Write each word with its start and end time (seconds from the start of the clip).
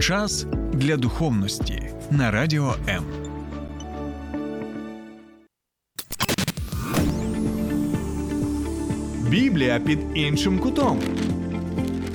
Час 0.00 0.46
для 0.72 0.96
духовності 0.96 1.82
на 2.10 2.30
радіо 2.30 2.74
М. 2.88 3.04
Біблія 9.28 9.80
під 9.80 9.98
іншим 10.14 10.58
кутом. 10.58 11.00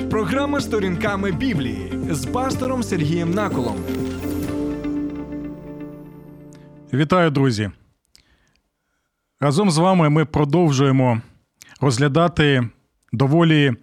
Програма 0.09 0.61
сторінками 0.61 1.31
Біблії 1.31 1.93
з 2.09 2.25
пастором 2.25 2.83
Сергієм 2.83 3.31
Наколом. 3.31 3.75
Вітаю, 6.93 7.31
друзі. 7.31 7.71
Разом 9.39 9.71
з 9.71 9.77
вами 9.77 10.09
ми 10.09 10.25
продовжуємо 10.25 11.21
розглядати 11.81 12.69
доволі 13.13 13.73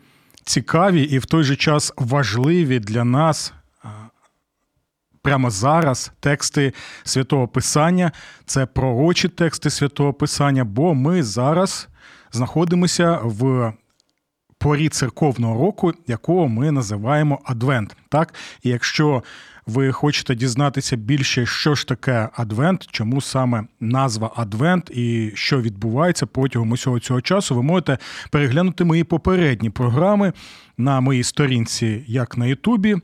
цікаві 0.44 1.02
і 1.02 1.18
в 1.18 1.26
той 1.26 1.44
же 1.44 1.56
час 1.56 1.92
важливі 1.96 2.78
для 2.78 3.04
нас 3.04 3.52
прямо 5.28 5.50
зараз 5.50 6.12
тексти 6.20 6.72
святого 7.04 7.48
Писання. 7.48 8.12
Це 8.46 8.66
пророчі 8.66 9.28
тексти 9.28 9.70
святого 9.70 10.12
Писання, 10.12 10.64
бо 10.64 10.94
ми 10.94 11.22
зараз 11.22 11.88
знаходимося 12.32 13.18
в 13.22 13.72
порі 14.58 14.88
церковного 14.88 15.64
року, 15.64 15.92
якого 16.06 16.48
ми 16.48 16.70
називаємо 16.70 17.40
Адвент. 17.44 17.96
Так? 18.08 18.34
І 18.62 18.68
якщо 18.68 19.22
ви 19.66 19.92
хочете 19.92 20.34
дізнатися 20.34 20.96
більше, 20.96 21.46
що 21.46 21.74
ж 21.74 21.88
таке 21.88 22.28
Адвент, 22.34 22.86
чому 22.90 23.20
саме 23.20 23.64
назва 23.80 24.32
Адвент 24.36 24.90
і 24.90 25.32
що 25.34 25.60
відбувається 25.60 26.26
протягом 26.26 26.72
усього 26.72 27.00
цього 27.00 27.20
часу, 27.20 27.54
ви 27.54 27.62
можете 27.62 27.98
переглянути 28.30 28.84
мої 28.84 29.04
попередні 29.04 29.70
програми 29.70 30.32
на 30.78 31.00
моїй 31.00 31.24
сторінці, 31.24 32.04
як 32.06 32.38
на 32.38 32.46
Ютубі. 32.46 32.96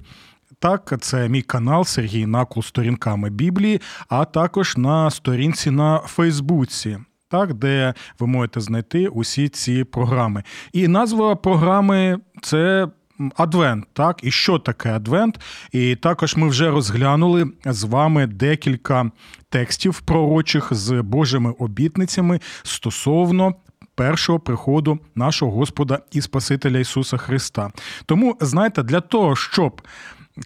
Так, 0.58 0.94
це 1.00 1.28
мій 1.28 1.42
канал 1.42 1.84
Сергій 1.84 2.26
Накул 2.26 2.62
сторінками 2.62 3.30
Біблії, 3.30 3.80
а 4.08 4.24
також 4.24 4.76
на 4.76 5.10
сторінці 5.10 5.70
на 5.70 5.98
Фейсбуці. 5.98 6.98
Так, 7.28 7.54
де 7.54 7.94
ви 8.18 8.26
можете 8.26 8.60
знайти 8.60 9.08
усі 9.08 9.48
ці 9.48 9.84
програми. 9.84 10.42
І 10.72 10.88
назва 10.88 11.36
програми 11.36 12.18
це 12.42 12.88
Адвент, 13.36 13.84
так, 13.92 14.20
і 14.22 14.30
що 14.30 14.58
таке 14.58 14.92
Адвент? 14.94 15.40
І 15.72 15.96
також 15.96 16.36
ми 16.36 16.48
вже 16.48 16.70
розглянули 16.70 17.50
з 17.64 17.84
вами 17.84 18.26
декілька 18.26 19.10
текстів 19.48 20.00
пророчих 20.00 20.68
з 20.70 21.02
Божими 21.02 21.50
обітницями 21.58 22.40
стосовно. 22.62 23.54
Першого 23.96 24.38
приходу 24.40 24.98
нашого 25.14 25.52
Господа 25.52 25.98
і 26.12 26.20
Спасителя 26.20 26.78
Ісуса 26.78 27.16
Христа. 27.16 27.70
Тому, 28.06 28.36
знаєте, 28.40 28.82
для 28.82 29.00
того, 29.00 29.36
щоб 29.36 29.82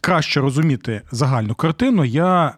краще 0.00 0.41
розуміти 0.41 1.03
загальну 1.11 1.55
картину, 1.55 2.05
я 2.05 2.55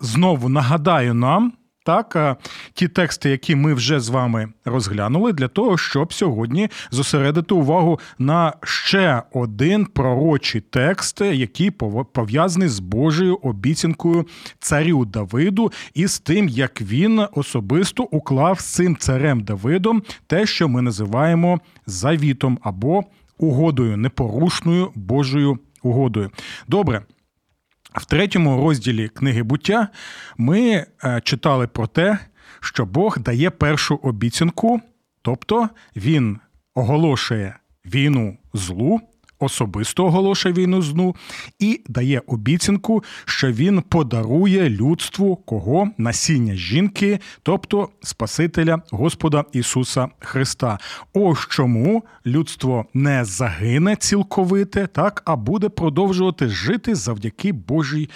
знову 0.00 0.48
нагадаю 0.48 1.14
нам, 1.14 1.52
так, 1.84 2.16
е, 2.16 2.36
ті 2.74 2.88
тексти, 2.88 3.30
які 3.30 3.54
ми 3.56 3.74
вже 3.74 4.00
з 4.00 4.08
вами 4.08 4.48
розглянули, 4.64 5.32
для 5.32 5.48
того, 5.48 5.78
щоб 5.78 6.12
сьогодні 6.12 6.68
зосередити 6.90 7.54
увагу 7.54 8.00
на 8.18 8.52
ще 8.62 9.22
один 9.32 9.86
пророчий 9.86 10.60
текст, 10.60 11.20
який 11.20 11.70
пов'язаний 12.12 12.68
з 12.68 12.78
Божою 12.80 13.36
обіцянкою 13.36 14.26
царю 14.60 15.04
Давиду 15.04 15.72
і 15.94 16.06
з 16.06 16.18
тим, 16.18 16.48
як 16.48 16.82
він 16.82 17.26
особисто 17.32 18.02
уклав 18.02 18.60
з 18.60 18.64
цим 18.64 18.96
царем 18.96 19.40
Давидом 19.40 20.02
те, 20.26 20.46
що 20.46 20.68
ми 20.68 20.82
називаємо 20.82 21.60
завітом 21.86 22.58
або 22.62 23.02
угодою, 23.38 23.96
непорушною 23.96 24.90
Божою 24.94 25.58
угодою. 25.86 26.30
Добре. 26.68 27.02
В 27.94 28.04
третьому 28.04 28.56
розділі 28.56 29.08
книги 29.08 29.42
буття 29.42 29.88
ми 30.36 30.86
е, 31.04 31.20
читали 31.24 31.66
про 31.66 31.86
те, 31.86 32.18
що 32.60 32.86
Бог 32.86 33.18
дає 33.18 33.50
першу 33.50 33.94
обіцянку, 33.94 34.80
тобто 35.22 35.68
Він 35.96 36.38
оголошує 36.74 37.56
війну 37.84 38.38
злу, 38.54 39.00
особисто 39.38 40.04
оголошує 40.04 40.54
війну 40.54 40.82
зну 40.82 41.16
і 41.58 41.80
дає 41.88 42.22
обіцянку, 42.26 43.04
що 43.24 43.52
він 43.52 43.82
подарує 43.82 44.70
людству 44.70 45.36
кого 45.36 45.90
насіння 45.98 46.54
жінки, 46.54 47.18
тобто 47.42 47.88
Спасителя 48.02 48.82
Господа 48.90 49.44
Ісуса 49.52 50.08
Христа. 50.18 50.78
Ось 51.12 51.46
чому 51.48 52.04
людство 52.26 52.84
не 52.94 53.24
загине 53.24 53.96
цілковите, 53.96 54.86
так, 54.86 55.22
а 55.24 55.36
буде 55.36 55.68
продовжувати 55.68 56.48
жити 56.48 56.94
завдяки 56.94 57.52
Божій 57.52 58.10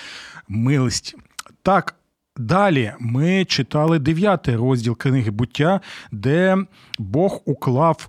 милості. 0.49 1.17
Так. 1.63 1.95
Далі 2.39 2.93
ми 3.01 3.45
читали 3.45 3.99
дев'ятий 3.99 4.57
розділ 4.57 4.97
книги 4.97 5.31
буття, 5.31 5.81
де 6.13 6.57
Бог 6.99 7.41
уклав 7.45 8.09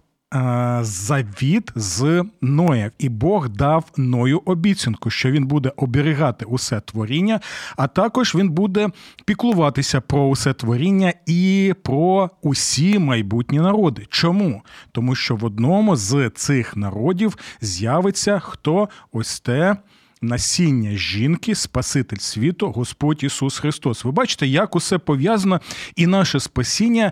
завіт 0.81 1.71
з 1.75 2.23
Ноєв, 2.41 2.91
і 2.99 3.09
Бог 3.09 3.49
дав 3.49 3.91
Ною 3.97 4.41
обіцянку, 4.45 5.09
що 5.09 5.31
він 5.31 5.45
буде 5.45 5.71
оберігати 5.75 6.45
усе 6.45 6.79
творіння, 6.79 7.39
а 7.77 7.87
також 7.87 8.35
він 8.35 8.49
буде 8.49 8.89
піклуватися 9.25 10.01
про 10.01 10.27
усе 10.27 10.53
творіння 10.53 11.13
і 11.25 11.73
про 11.83 12.29
усі 12.41 12.99
майбутні 12.99 13.59
народи. 13.59 14.05
Чому? 14.09 14.61
Тому 14.91 15.15
що 15.15 15.35
в 15.35 15.45
одному 15.45 15.95
з 15.95 16.29
цих 16.35 16.77
народів 16.77 17.37
з'явиться 17.61 18.39
хто 18.39 18.89
ось 19.11 19.39
те. 19.39 19.75
Насіння 20.21 20.91
жінки, 20.91 21.55
Спаситель 21.55 22.17
світу, 22.17 22.71
Господь 22.71 23.23
Ісус 23.23 23.59
Христос. 23.59 24.03
Ви 24.03 24.11
бачите, 24.11 24.47
як 24.47 24.75
усе 24.75 24.97
пов'язано, 24.97 25.61
і 25.95 26.07
наше 26.07 26.39
спасіння 26.39 27.11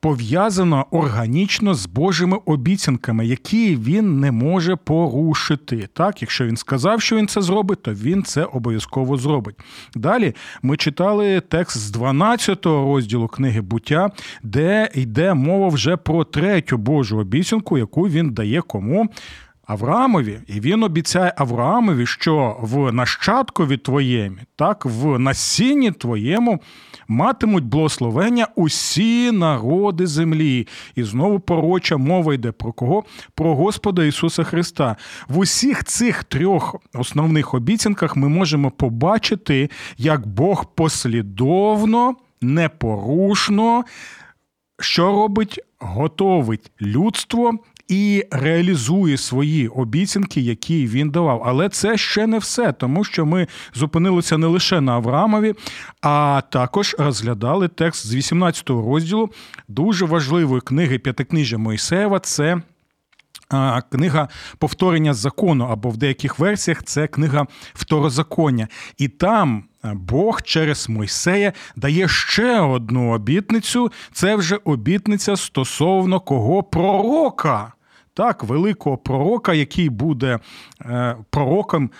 пов'язано 0.00 0.86
органічно 0.90 1.74
з 1.74 1.86
Божими 1.86 2.38
обіцянками, 2.46 3.26
які 3.26 3.76
він 3.76 4.20
не 4.20 4.32
може 4.32 4.76
порушити. 4.76 5.88
Так, 5.92 6.22
якщо 6.22 6.46
він 6.46 6.56
сказав, 6.56 7.02
що 7.02 7.16
він 7.16 7.28
це 7.28 7.42
зробить, 7.42 7.82
то 7.82 7.94
він 7.94 8.22
це 8.22 8.44
обов'язково 8.44 9.16
зробить. 9.16 9.56
Далі 9.94 10.34
ми 10.62 10.76
читали 10.76 11.40
текст 11.40 11.78
з 11.78 11.90
12 11.90 12.66
розділу 12.66 13.28
книги 13.28 13.60
буття, 13.60 14.10
де 14.42 14.88
йде 14.94 15.34
мова 15.34 15.68
вже 15.68 15.96
про 15.96 16.24
третю 16.24 16.78
Божу 16.78 17.18
обіцянку, 17.18 17.78
яку 17.78 18.08
він 18.08 18.30
дає 18.30 18.60
кому. 18.60 19.08
Авраамові, 19.68 20.40
і 20.46 20.60
він 20.60 20.82
обіцяє 20.82 21.34
Авраамові, 21.36 22.06
що 22.06 22.56
в 22.60 22.92
нащадкові 22.92 23.76
твоєму, 23.76 24.36
так 24.56 24.84
в 24.84 25.18
насінні 25.18 25.90
твоєму 25.90 26.60
матимуть 27.08 27.64
благословення 27.64 28.46
усі 28.56 29.32
народи 29.32 30.06
землі. 30.06 30.68
І 30.94 31.02
знову 31.02 31.40
пороча 31.40 31.96
мова 31.96 32.34
йде 32.34 32.52
про 32.52 32.72
кого? 32.72 33.04
Про 33.34 33.54
Господа 33.54 34.04
Ісуса 34.04 34.44
Христа. 34.44 34.96
В 35.28 35.38
усіх 35.38 35.84
цих 35.84 36.24
трьох 36.24 36.76
основних 36.94 37.54
обіцянках 37.54 38.16
ми 38.16 38.28
можемо 38.28 38.70
побачити, 38.70 39.70
як 39.98 40.26
Бог 40.26 40.64
послідовно, 40.74 42.14
непорушно. 42.40 43.84
Що 44.80 45.06
робить? 45.06 45.60
Готовить 45.80 46.70
людство 46.82 47.52
і 47.88 48.24
реалізує 48.30 49.16
свої 49.16 49.68
обіцянки, 49.68 50.40
які 50.40 50.86
він 50.86 51.10
давав. 51.10 51.42
Але 51.46 51.68
це 51.68 51.96
ще 51.96 52.26
не 52.26 52.38
все, 52.38 52.72
тому 52.72 53.04
що 53.04 53.26
ми 53.26 53.46
зупинилися 53.74 54.38
не 54.38 54.46
лише 54.46 54.80
на 54.80 54.92
Авраамові, 54.92 55.54
а 56.02 56.42
також 56.50 56.96
розглядали 56.98 57.68
текст 57.68 58.06
з 58.06 58.14
18 58.14 58.70
розділу 58.70 59.30
дуже 59.68 60.04
важливої 60.04 60.60
книги 60.60 60.98
П'ятикнижжя 60.98 61.58
Моїсеєва. 61.58 62.18
Це 62.18 62.62
Книга 63.90 64.28
повторення 64.58 65.14
закону, 65.14 65.64
або 65.70 65.90
в 65.90 65.96
деяких 65.96 66.38
версіях 66.38 66.82
це 66.82 67.06
книга 67.06 67.46
второзаконня. 67.74 68.68
І 68.98 69.08
там 69.08 69.64
Бог 69.84 70.42
через 70.42 70.88
Мойсея 70.88 71.52
дає 71.76 72.08
ще 72.08 72.60
одну 72.60 73.14
обітницю. 73.14 73.92
Це 74.12 74.36
вже 74.36 74.58
обітниця 74.64 75.36
стосовно 75.36 76.20
кого 76.20 76.62
пророка 76.62 77.72
так, 78.18 78.44
великого 78.44 78.96
пророка, 78.96 79.54
який 79.54 79.88
буде 79.88 80.38
е, 80.80 81.16
пророком. 81.30 81.90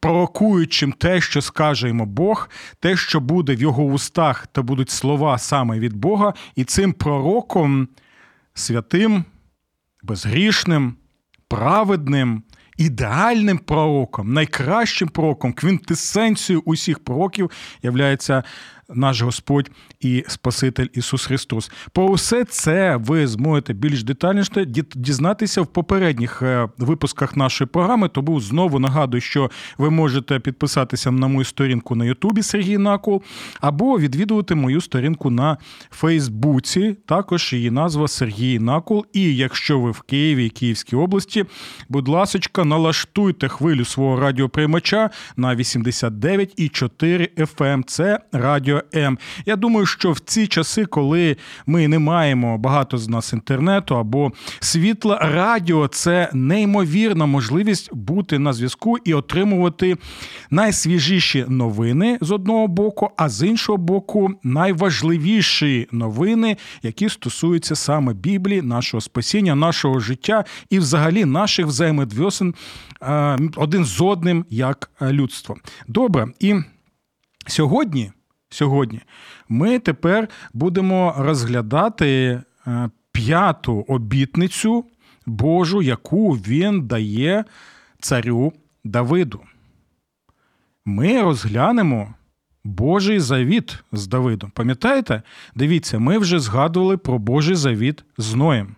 Пророкуючим 0.00 0.92
те, 0.92 1.20
що 1.20 1.40
скаже 1.40 1.88
йому 1.88 2.06
Бог, 2.06 2.48
те, 2.80 2.96
що 2.96 3.20
буде 3.20 3.54
в 3.54 3.60
його 3.60 3.84
устах, 3.84 4.46
то 4.46 4.62
будуть 4.62 4.90
слова 4.90 5.38
саме 5.38 5.78
від 5.78 5.96
Бога, 5.96 6.34
і 6.56 6.64
цим 6.64 6.92
пророком 6.92 7.88
святим, 8.54 9.24
безгрішним, 10.02 10.94
праведним, 11.48 12.42
ідеальним 12.76 13.58
пророком, 13.58 14.32
найкращим 14.32 15.08
пророком, 15.08 15.52
квінтесенцією 15.52 16.62
усіх 16.64 16.98
пророків 16.98 17.50
являється 17.82 18.42
наш 18.94 19.22
Господь 19.22 19.70
і 20.00 20.24
Спаситель 20.28 20.86
Ісус 20.92 21.26
Христос. 21.26 21.70
Про 21.92 22.04
усе 22.04 22.44
це 22.44 22.96
ви 22.96 23.26
зможете 23.26 23.72
більш 23.72 24.02
детальніше 24.02 24.64
дізнатися 24.94 25.62
в 25.62 25.66
попередніх 25.66 26.42
е, 26.42 26.68
випусках 26.78 27.36
нашої 27.36 27.68
програми. 27.68 28.08
Тому 28.08 28.40
знову 28.40 28.78
нагадую, 28.78 29.20
що 29.20 29.50
ви 29.78 29.90
можете 29.90 30.38
підписатися 30.38 31.10
на 31.10 31.28
мою 31.28 31.44
сторінку 31.44 31.94
на 31.94 32.04
Ютубі 32.04 32.42
Сергій 32.42 32.78
Накол, 32.78 33.22
або 33.60 33.98
відвідувати 33.98 34.54
мою 34.54 34.80
сторінку 34.80 35.30
на 35.30 35.56
Фейсбуці. 35.90 36.96
Також 37.06 37.52
її 37.52 37.70
назва 37.70 38.08
Сергій 38.08 38.58
Накол. 38.58 39.06
І 39.12 39.36
якщо 39.36 39.80
ви 39.80 39.90
в 39.90 40.00
Києві 40.00 40.48
Київській 40.48 40.96
області, 40.96 41.44
будь 41.88 42.08
ласка, 42.08 42.64
налаштуйте 42.64 43.48
хвилю 43.48 43.84
свого 43.84 44.20
радіоприймача 44.20 45.10
на 45.36 45.56
89,4 45.56 47.28
FM. 47.36 47.82
Це 47.86 48.20
Радіо 48.32 48.81
М. 48.94 49.18
Я 49.46 49.56
думаю, 49.56 49.86
що 49.86 50.12
в 50.12 50.18
ці 50.18 50.46
часи, 50.46 50.84
коли 50.84 51.36
ми 51.66 51.88
не 51.88 51.98
маємо 51.98 52.58
багато 52.58 52.98
з 52.98 53.08
нас 53.08 53.32
інтернету 53.32 53.96
або 53.96 54.32
світла, 54.60 55.18
радіо 55.18 55.88
це 55.88 56.30
неймовірна 56.32 57.26
можливість 57.26 57.94
бути 57.94 58.38
на 58.38 58.52
зв'язку 58.52 58.98
і 59.04 59.14
отримувати 59.14 59.96
найсвіжіші 60.50 61.44
новини 61.48 62.18
з 62.20 62.30
одного 62.30 62.66
боку, 62.66 63.10
а 63.16 63.28
з 63.28 63.46
іншого 63.46 63.78
боку, 63.78 64.30
найважливіші 64.42 65.88
новини, 65.92 66.56
які 66.82 67.08
стосуються 67.08 67.76
саме 67.76 68.14
Біблії, 68.14 68.62
нашого 68.62 69.00
спасіння, 69.00 69.54
нашого 69.54 70.00
життя 70.00 70.44
і, 70.70 70.78
взагалі, 70.78 71.24
наших 71.24 71.66
взаємодвісен 71.66 72.54
один 73.56 73.84
з 73.84 74.00
одним 74.00 74.44
як 74.50 74.90
людство. 75.02 75.56
Добре, 75.88 76.26
і 76.40 76.54
сьогодні. 77.46 78.12
Сьогодні 78.52 79.00
ми 79.48 79.78
тепер 79.78 80.28
будемо 80.54 81.14
розглядати 81.18 82.06
е, 82.66 82.90
п'яту 83.12 83.84
обітницю 83.88 84.84
Божу, 85.26 85.82
яку 85.82 86.32
він 86.32 86.86
дає 86.86 87.44
царю 88.00 88.52
Давиду. 88.84 89.40
Ми 90.84 91.22
розглянемо 91.22 92.14
Божий 92.64 93.20
завіт 93.20 93.78
з 93.92 94.06
Давидом. 94.06 94.50
Пам'ятаєте? 94.54 95.22
Дивіться, 95.54 95.98
ми 95.98 96.18
вже 96.18 96.38
згадували 96.40 96.96
про 96.96 97.18
Божий 97.18 97.54
завіт 97.54 98.04
з 98.18 98.34
Ноєм. 98.34 98.74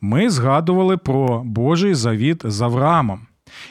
Ми 0.00 0.30
згадували 0.30 0.96
про 0.96 1.42
Божий 1.44 1.94
завіт 1.94 2.42
з 2.44 2.60
Авраамом. 2.60 3.26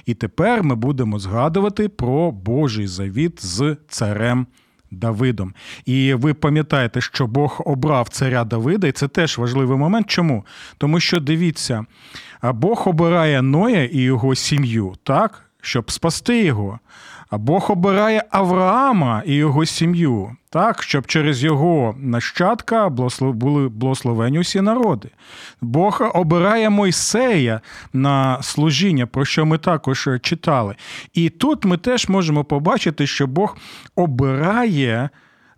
І 0.05 0.13
тепер 0.13 0.63
ми 0.63 0.75
будемо 0.75 1.19
згадувати 1.19 1.89
про 1.89 2.31
Божий 2.31 2.87
завіт 2.87 3.45
з 3.45 3.77
царем 3.87 4.47
Давидом. 4.91 5.53
І 5.85 6.13
ви 6.13 6.33
пам'ятаєте, 6.33 7.01
що 7.01 7.27
Бог 7.27 7.61
обрав 7.65 8.09
царя 8.09 8.43
Давида, 8.43 8.87
і 8.87 8.91
це 8.91 9.07
теж 9.07 9.37
важливий 9.37 9.77
момент. 9.77 10.07
Чому? 10.07 10.45
Тому 10.77 10.99
що 10.99 11.19
дивіться, 11.19 11.85
Бог 12.43 12.83
обирає 12.85 13.41
Ноя 13.41 13.83
і 13.83 13.97
його 13.97 14.35
сім'ю, 14.35 14.93
так, 15.03 15.45
щоб 15.61 15.91
спасти 15.91 16.43
його. 16.43 16.79
А 17.31 17.37
Бог 17.37 17.71
обирає 17.71 18.23
Авраама 18.29 19.23
і 19.25 19.33
його 19.33 19.65
сім'ю, 19.65 20.35
так, 20.49 20.83
щоб 20.83 21.07
через 21.07 21.43
його 21.43 21.95
нащадка 21.97 22.89
були 23.19 23.69
благословені 23.69 24.39
усі 24.39 24.61
народи. 24.61 25.09
Бог 25.61 26.11
обирає 26.13 26.69
Мойсея 26.69 27.61
на 27.93 28.41
служіння, 28.41 29.07
про 29.07 29.25
що 29.25 29.45
ми 29.45 29.57
також 29.57 30.09
читали. 30.21 30.75
І 31.13 31.29
тут 31.29 31.65
ми 31.65 31.77
теж 31.77 32.09
можемо 32.09 32.43
побачити, 32.43 33.07
що 33.07 33.27
Бог 33.27 33.57
обирає 33.95 35.09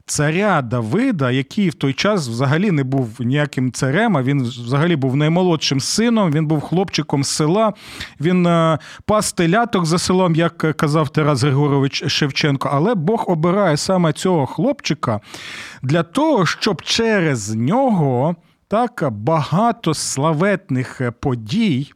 царя 0.06 0.62
Давида, 0.62 1.32
який 1.32 1.70
в 1.70 1.74
той 1.74 1.94
час 1.94 2.28
взагалі 2.28 2.72
не 2.72 2.84
був 2.84 3.10
ніяким 3.20 3.72
царем, 3.72 4.18
а 4.18 4.24
він 4.24 4.44
взагалі 4.44 4.96
був 4.96 5.16
наймолодшим 5.16 5.80
сином, 5.80 6.32
він 6.32 6.46
був 6.46 6.62
хлопчиком 6.62 7.24
села, 7.24 7.74
він 8.22 8.48
е, 8.48 8.80
пас 9.06 9.34
теляток 9.34 9.86
за 9.86 9.98
селом, 9.98 10.36
як 10.36 10.58
казав 10.78 11.10
Тарас 11.10 11.44
Григорович 11.44 12.04
Шевченко. 12.08 12.70
Але 12.74 12.96
Бог 12.96 13.26
обирає 13.28 13.78
саме 13.78 14.14
цього 14.14 14.46
хлопчика 14.46 15.20
для 15.82 16.04
того, 16.04 16.46
щоб 16.46 16.82
через 16.82 17.56
нього 17.56 18.36
так 18.68 19.04
багато 19.12 19.94
славетних 19.94 21.02
подій. 21.20 21.92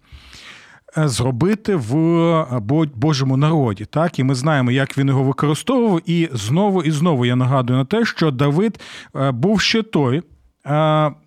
Е, 0.98 1.08
зробити 1.08 1.76
в 1.76 1.96
е, 1.96 2.90
Божому 2.96 3.38
народі. 3.38 3.86
Так, 3.86 4.20
і 4.20 4.24
ми 4.24 4.36
знаємо, 4.36 4.72
як 4.72 4.98
він 4.98 5.08
його 5.08 5.24
використовував. 5.24 6.02
І 6.06 6.30
знову 6.34 6.84
і 6.84 6.92
знову 6.92 7.26
я 7.26 7.36
нагадую 7.36 7.80
на 7.80 7.86
те, 7.86 8.06
що 8.06 8.32
Давид 8.32 8.80
е, 9.16 9.32
був 9.32 9.62
ще 9.62 9.84
той 9.84 10.24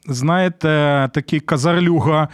знаєте, 0.06 0.68
такий 1.14 1.40
казарлюга, 1.40 2.28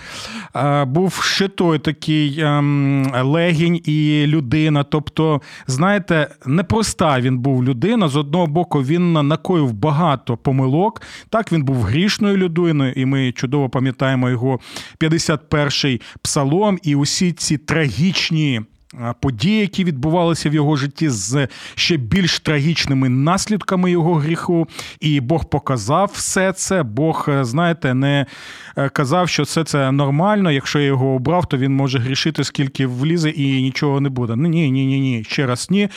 був 0.86 1.22
ще 1.22 1.48
той 1.48 1.78
такий 1.78 2.40
ем, 2.40 3.12
легінь 3.22 3.80
і 3.84 4.24
людина. 4.26 4.84
Тобто, 4.84 5.40
знаєте, 5.66 6.28
непроста 6.46 7.20
він 7.20 7.38
був 7.38 7.64
людина. 7.64 8.08
З 8.08 8.16
одного 8.16 8.46
боку, 8.46 8.82
він 8.82 9.12
накоїв 9.12 9.72
багато 9.72 10.36
помилок. 10.36 11.02
Так, 11.30 11.52
він 11.52 11.62
був 11.62 11.82
грішною 11.82 12.36
людиною, 12.36 12.92
і 12.96 13.06
ми 13.06 13.32
чудово 13.32 13.68
пам'ятаємо 13.68 14.30
його 14.30 14.60
51-й 15.00 16.00
псалом 16.22 16.78
і 16.82 16.94
усі 16.94 17.32
ці 17.32 17.58
трагічні 17.58 18.60
події, 19.20 19.60
які 19.60 19.84
відбувалися 19.84 20.50
в 20.50 20.54
його 20.54 20.76
житті, 20.76 21.08
з 21.08 21.48
ще 21.74 21.96
більш 21.96 22.40
трагічними 22.40 23.08
наслідками 23.08 23.90
його 23.90 24.14
гріху. 24.14 24.68
І 25.00 25.20
Бог 25.20 25.44
показав 25.44 26.10
все 26.14 26.52
це. 26.52 26.82
Бог, 26.82 27.26
е, 27.28 27.44
знаєте, 27.44 27.94
не 27.94 28.26
е, 28.76 28.88
казав, 28.88 29.28
що 29.28 29.42
все 29.42 29.64
це 29.64 29.92
нормально. 29.92 30.50
Якщо 30.50 30.78
я 30.78 30.86
його 30.86 31.14
обрав, 31.14 31.46
то 31.46 31.56
він 31.56 31.76
може 31.76 31.98
грішити, 31.98 32.44
скільки 32.44 32.86
влізе, 32.86 33.30
і 33.30 33.62
нічого 33.62 34.00
не 34.00 34.08
буде. 34.08 34.36
Ні, 34.36 34.70
ні, 34.70 34.86
ні, 34.86 35.00
ні. 35.00 35.24
Ще 35.24 35.46
раз 35.46 35.70
ні. 35.70 35.88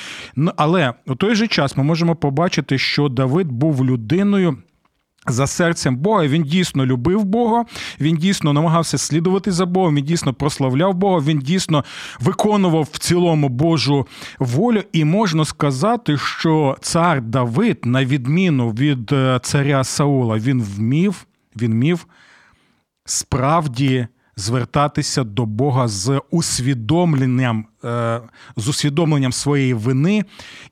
Але 0.55 0.93
у 1.07 1.15
той 1.15 1.35
же 1.35 1.47
час 1.47 1.77
ми 1.77 1.83
можемо 1.83 2.15
побачити, 2.15 2.77
що 2.77 3.09
Давид 3.09 3.47
був 3.47 3.85
людиною. 3.85 4.57
За 5.29 5.47
серцем 5.47 5.97
Бога 5.97 6.27
він 6.27 6.43
дійсно 6.43 6.85
любив 6.85 7.23
Бога, 7.23 7.65
він 7.99 8.17
дійсно 8.17 8.53
намагався 8.53 8.97
слідувати 8.97 9.51
за 9.51 9.65
Богом, 9.65 9.95
він 9.95 10.05
дійсно 10.05 10.33
прославляв 10.33 10.93
Бога, 10.93 11.19
він 11.19 11.39
дійсно 11.39 11.83
виконував 12.19 12.87
в 12.91 12.97
цілому 12.97 13.49
Божу 13.49 14.07
волю. 14.39 14.83
І 14.93 15.05
можна 15.05 15.45
сказати, 15.45 16.17
що 16.17 16.77
цар 16.81 17.21
Давид, 17.21 17.79
на 17.83 18.05
відміну 18.05 18.69
від 18.71 19.11
е, 19.11 19.39
царя 19.43 19.83
Саула, 19.83 20.37
він 20.37 20.61
вмів, 20.61 21.25
він 21.55 21.73
мів 21.73 22.07
справді 23.05 24.07
звертатися 24.39 25.23
до 25.23 25.45
Бога 25.45 25.87
з 25.87 26.21
усвідомленням, 26.31 27.65
е, 27.83 28.21
з 28.55 28.67
усвідомленням 28.67 29.31
своєї 29.31 29.73
вини 29.73 30.25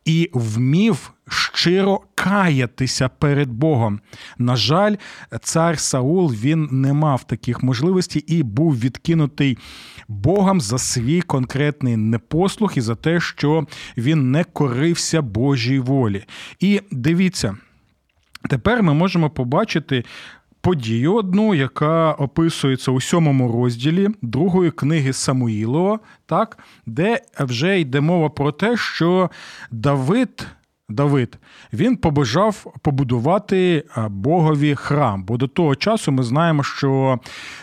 і 0.06 0.30
вмів 0.34 1.14
щиро 1.30 2.02
каятися 2.16 3.10
перед 3.10 3.50
Богом. 3.50 4.00
На 4.38 4.56
жаль, 4.56 4.96
цар 5.42 5.80
Саул 5.80 6.32
він 6.32 6.70
не 6.72 6.94
мав 6.94 7.24
таких 7.24 7.64
можливостей 7.64 8.24
і 8.28 8.44
був 8.44 8.80
відкинутий 8.80 9.58
Богом 10.08 10.62
за 10.62 10.78
свій 10.78 11.22
конкретний 11.22 11.98
непослух 11.98 12.78
і 12.78 12.82
за 12.82 12.96
те, 12.96 13.20
що 13.20 13.68
він 13.98 14.32
не 14.32 14.44
корився 14.44 15.22
Божій 15.22 15.80
волі. 15.80 16.26
І 16.60 16.82
дивіться. 16.92 17.58
Тепер 18.50 18.84
ми 18.84 18.94
можемо 18.94 19.30
побачити 19.30 20.04
подію 20.62 21.14
одну, 21.14 21.56
яка 21.56 22.12
описується 22.12 22.92
у 22.92 23.02
сьомому 23.02 23.52
розділі 23.52 24.10
другої 24.22 24.72
книги 24.72 25.14
Самуїлова, 25.14 26.00
так, 26.26 26.58
де 26.86 27.22
вже 27.40 27.80
йде 27.80 28.02
мова 28.02 28.30
про 28.30 28.52
те, 28.52 28.78
що 28.78 29.30
Давид 29.72 30.48
Давид, 30.90 31.38
він 31.74 31.98
побажав 31.98 32.74
побудувати 32.82 33.84
Богові 34.10 34.76
храм. 34.76 35.24
Бо 35.24 35.38
до 35.38 35.48
того 35.48 35.76
часу 35.76 36.12
ми 36.12 36.24
знаємо, 36.24 36.64
що 36.64 37.20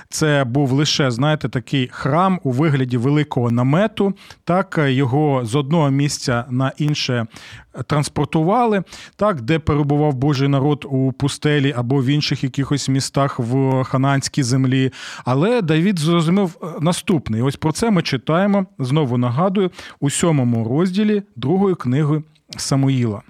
це 0.09 0.45
був 0.45 0.73
лише, 0.73 1.11
знаєте, 1.11 1.49
такий 1.49 1.89
храм 1.93 2.41
у 2.43 2.51
вигляді 2.51 2.97
великого 2.97 3.51
намету. 3.51 4.15
Так 4.45 4.81
його 4.87 5.45
з 5.45 5.55
одного 5.55 5.91
місця 5.91 6.45
на 6.51 6.73
інше 6.79 7.27
транспортували, 7.87 8.83
так, 9.17 9.41
де 9.41 9.59
перебував 9.59 10.15
Божий 10.15 10.49
народ 10.49 10.87
у 10.91 11.13
пустелі 11.13 11.75
або 11.77 12.03
в 12.03 12.07
інших 12.07 12.45
якихось 12.45 12.89
містах 12.89 13.39
в 13.39 13.85
хананській 13.85 14.43
землі. 14.43 14.93
Але 15.25 15.63
Давід 15.63 15.99
зрозумів 15.99 16.57
наступне. 16.81 17.43
ось 17.43 17.57
про 17.57 17.73
це 17.73 17.91
ми 17.91 18.03
читаємо 18.03 18.67
знову 18.79 19.19
нагадую 19.19 19.71
у 20.01 20.11
сьомому 20.11 20.69
розділі 20.69 21.23
другої 21.37 21.75
книги. 21.75 22.23
Самуїла. 22.57 23.23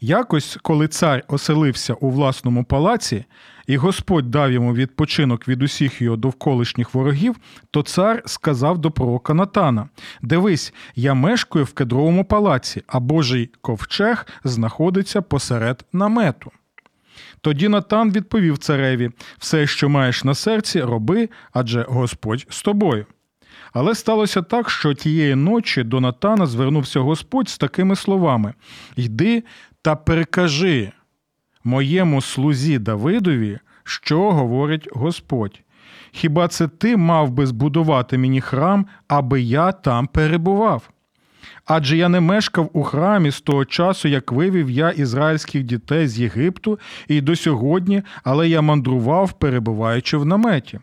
Якось, 0.00 0.58
коли 0.62 0.88
цар 0.88 1.24
оселився 1.28 1.94
у 1.94 2.10
власному 2.10 2.64
палаці, 2.64 3.24
і 3.66 3.76
Господь 3.76 4.30
дав 4.30 4.52
йому 4.52 4.74
відпочинок 4.74 5.48
від 5.48 5.62
усіх 5.62 6.02
його 6.02 6.16
довколишніх 6.16 6.94
ворогів, 6.94 7.36
то 7.70 7.82
цар 7.82 8.22
сказав 8.26 8.78
до 8.78 8.90
пророка 8.90 9.34
Натана: 9.34 9.88
Дивись, 10.22 10.74
я 10.94 11.14
мешкаю 11.14 11.64
в 11.64 11.72
кедровому 11.72 12.24
палаці, 12.24 12.82
а 12.86 13.00
Божий 13.00 13.50
ковчег 13.60 14.26
знаходиться 14.44 15.22
посеред 15.22 15.84
намету. 15.92 16.50
Тоді 17.40 17.68
Натан 17.68 18.12
відповів 18.12 18.58
цареві: 18.58 19.10
все, 19.38 19.66
що 19.66 19.88
маєш 19.88 20.24
на 20.24 20.34
серці, 20.34 20.80
роби, 20.80 21.28
адже 21.52 21.86
Господь 21.88 22.46
з 22.50 22.62
тобою. 22.62 23.06
Але 23.72 23.94
сталося 23.94 24.42
так, 24.42 24.70
що 24.70 24.94
тієї 24.94 25.34
ночі 25.34 25.82
до 25.82 26.00
Натана 26.00 26.46
звернувся 26.46 27.00
Господь 27.00 27.48
з 27.48 27.58
такими 27.58 27.96
словами: 27.96 28.54
Йди 28.96 29.44
та 29.82 29.96
перекажи 29.96 30.92
моєму 31.64 32.20
слузі 32.20 32.78
Давидові, 32.78 33.58
що 33.84 34.32
говорить 34.32 34.88
Господь. 34.92 35.60
Хіба 36.12 36.48
це 36.48 36.68
ти 36.68 36.96
мав 36.96 37.30
би 37.30 37.46
збудувати 37.46 38.18
мені 38.18 38.40
храм, 38.40 38.86
аби 39.08 39.40
я 39.40 39.72
там 39.72 40.06
перебував? 40.06 40.90
Адже 41.66 41.96
я 41.96 42.08
не 42.08 42.20
мешкав 42.20 42.70
у 42.72 42.82
храмі 42.82 43.30
з 43.30 43.40
того 43.40 43.64
часу, 43.64 44.08
як 44.08 44.32
вивів 44.32 44.70
я 44.70 44.90
ізраїльських 44.90 45.62
дітей 45.62 46.08
з 46.08 46.20
Єгипту, 46.20 46.78
і 47.08 47.20
до 47.20 47.36
сьогодні, 47.36 48.02
але 48.24 48.48
я 48.48 48.60
мандрував, 48.60 49.32
перебуваючи 49.32 50.16
в 50.16 50.24
наметі. 50.24 50.80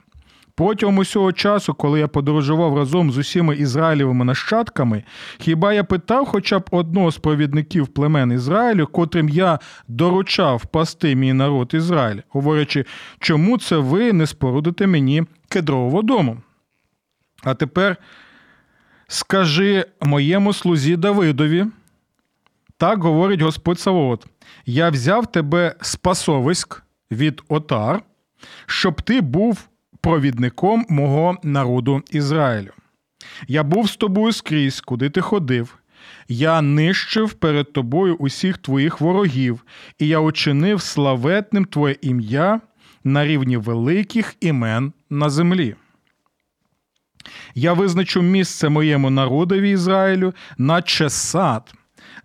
Протягом 0.59 0.97
усього 0.97 1.31
часу, 1.31 1.73
коли 1.73 1.99
я 1.99 2.07
подорожував 2.07 2.77
разом 2.77 3.11
з 3.11 3.17
усіма 3.17 3.53
ізраїлевими 3.53 4.25
нащадками, 4.25 5.03
хіба 5.37 5.73
я 5.73 5.83
питав 5.83 6.25
хоча 6.25 6.59
б 6.59 6.69
одного 6.71 7.11
з 7.11 7.17
провідників 7.17 7.87
племен 7.87 8.31
Ізраїлю, 8.31 8.87
котрим 8.87 9.29
я 9.29 9.59
доручав 9.87 10.65
пасти 10.65 11.15
мій 11.15 11.33
народ 11.33 11.71
Ізраїль, 11.73 12.21
говорячи, 12.29 12.85
чому 13.19 13.57
це 13.57 13.77
ви 13.77 14.13
не 14.13 14.27
спорудите 14.27 14.87
мені 14.87 15.23
кедрового 15.49 16.01
дому? 16.01 16.37
А 17.43 17.53
тепер 17.53 17.97
скажи 19.07 19.85
моєму 20.01 20.53
слузі 20.53 20.95
Давидові, 20.95 21.65
так 22.77 23.03
говорить 23.03 23.41
Господь 23.41 23.79
Савоот, 23.79 24.25
я 24.65 24.89
взяв 24.89 25.31
тебе 25.31 25.75
з 25.81 25.95
пасовиськ 25.95 26.83
від 27.11 27.41
отар, 27.49 28.01
щоб 28.65 29.01
ти 29.01 29.21
був 29.21 29.69
провідником 30.01 30.85
мого 30.89 31.37
народу 31.43 32.03
Ізраїлю. 32.11 32.71
Я 33.47 33.63
був 33.63 33.89
з 33.89 33.95
тобою 33.95 34.33
скрізь, 34.33 34.81
куди 34.81 35.09
ти 35.09 35.21
ходив. 35.21 35.75
Я 36.27 36.61
нищив 36.61 37.33
перед 37.33 37.73
тобою 37.73 38.15
усіх 38.15 38.57
твоїх 38.57 39.01
ворогів, 39.01 39.65
і 39.99 40.07
я 40.07 40.19
учинив 40.19 40.81
славетним 40.81 41.65
твоє 41.65 41.95
ім'я 42.01 42.61
на 43.03 43.25
рівні 43.25 43.57
великих 43.57 44.35
імен 44.39 44.93
на 45.09 45.29
землі. 45.29 45.75
Я 47.55 47.73
визначу 47.73 48.21
місце 48.21 48.69
моєму 48.69 49.09
народові 49.09 49.71
Ізраїлю, 49.71 50.33
наче 50.57 51.09
сад, 51.09 51.73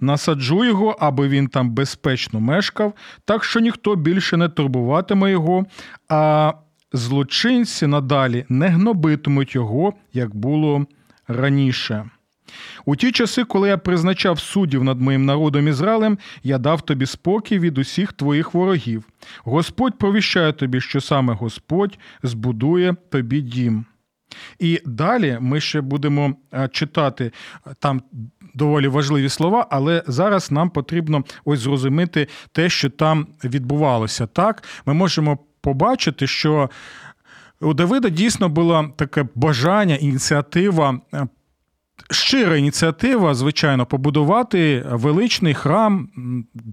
насаджу 0.00 0.64
його, 0.64 0.96
аби 1.00 1.28
він 1.28 1.48
там 1.48 1.70
безпечно 1.70 2.40
мешкав, 2.40 2.94
так 3.24 3.44
що 3.44 3.60
ніхто 3.60 3.96
більше 3.96 4.36
не 4.36 4.48
турбуватиме 4.48 5.30
його, 5.30 5.66
а 6.08 6.52
злочинці 6.94 7.86
надалі 7.86 8.44
не 8.48 8.68
гнобитимуть 8.68 9.54
його, 9.54 9.92
як 10.12 10.36
було 10.36 10.86
раніше. 11.28 12.10
У 12.84 12.96
ті 12.96 13.12
часи, 13.12 13.44
коли 13.44 13.68
я 13.68 13.78
призначав 13.78 14.40
суддів 14.40 14.84
над 14.84 15.00
моїм 15.00 15.24
народом 15.24 15.68
Ізраїлем, 15.68 16.18
я 16.42 16.58
дав 16.58 16.80
тобі 16.80 17.06
спокій 17.06 17.58
від 17.58 17.78
усіх 17.78 18.12
твоїх 18.12 18.54
ворогів. 18.54 19.04
Господь 19.44 19.98
провіщає 19.98 20.52
тобі, 20.52 20.80
що 20.80 21.00
саме 21.00 21.34
Господь 21.34 21.98
збудує 22.22 22.94
тобі 23.10 23.40
дім. 23.40 23.84
І 24.58 24.80
далі 24.86 25.38
ми 25.40 25.60
ще 25.60 25.80
будемо 25.80 26.34
е, 26.54 26.68
читати 26.68 27.32
там 27.78 28.02
доволі 28.54 28.88
важливі 28.88 29.28
слова, 29.28 29.66
але 29.70 30.02
зараз 30.06 30.50
нам 30.50 30.70
потрібно 30.70 31.24
ось 31.44 31.60
зрозуміти 31.60 32.28
те, 32.52 32.68
що 32.68 32.90
там 32.90 33.26
відбувалося. 33.44 34.26
Так, 34.26 34.62
ми 34.86 34.94
можемо 34.94 35.38
побачити, 35.64 36.26
що 36.26 36.70
у 37.60 37.74
Давида 37.74 38.08
дійсно 38.08 38.48
було 38.48 38.92
таке 38.96 39.24
бажання, 39.34 39.94
ініціатива. 39.94 41.00
Е, 41.14 41.26
щира 42.10 42.56
ініціатива, 42.56 43.34
звичайно, 43.34 43.86
побудувати 43.86 44.84
величний 44.90 45.54
храм 45.54 46.08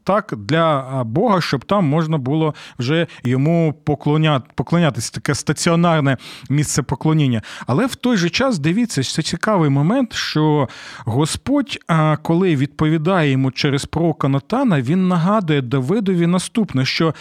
так 0.03 0.33
для 0.37 1.03
Бога, 1.03 1.41
щоб 1.41 1.65
там 1.65 1.85
можна 1.85 2.17
було 2.17 2.55
вже 2.79 3.07
йому 3.23 3.73
поклоняти, 3.85 4.45
поклонятися, 4.55 5.11
таке 5.11 5.35
стаціонарне 5.35 6.17
місце 6.49 6.81
поклоніння. 6.81 7.41
Але 7.67 7.85
в 7.85 7.95
той 7.95 8.17
же 8.17 8.29
час 8.29 8.59
дивіться, 8.59 9.03
це 9.03 9.21
цікавий 9.21 9.69
момент, 9.69 10.13
що 10.13 10.69
Господь, 11.05 11.77
коли 12.23 12.55
відповідає 12.55 13.31
йому 13.31 13.51
через 13.51 13.85
пророка 13.85 14.27
Натана, 14.27 14.81
він 14.81 15.07
нагадує 15.07 15.61
Давидові 15.61 16.27
наступне, 16.27 16.85
що 16.85 17.13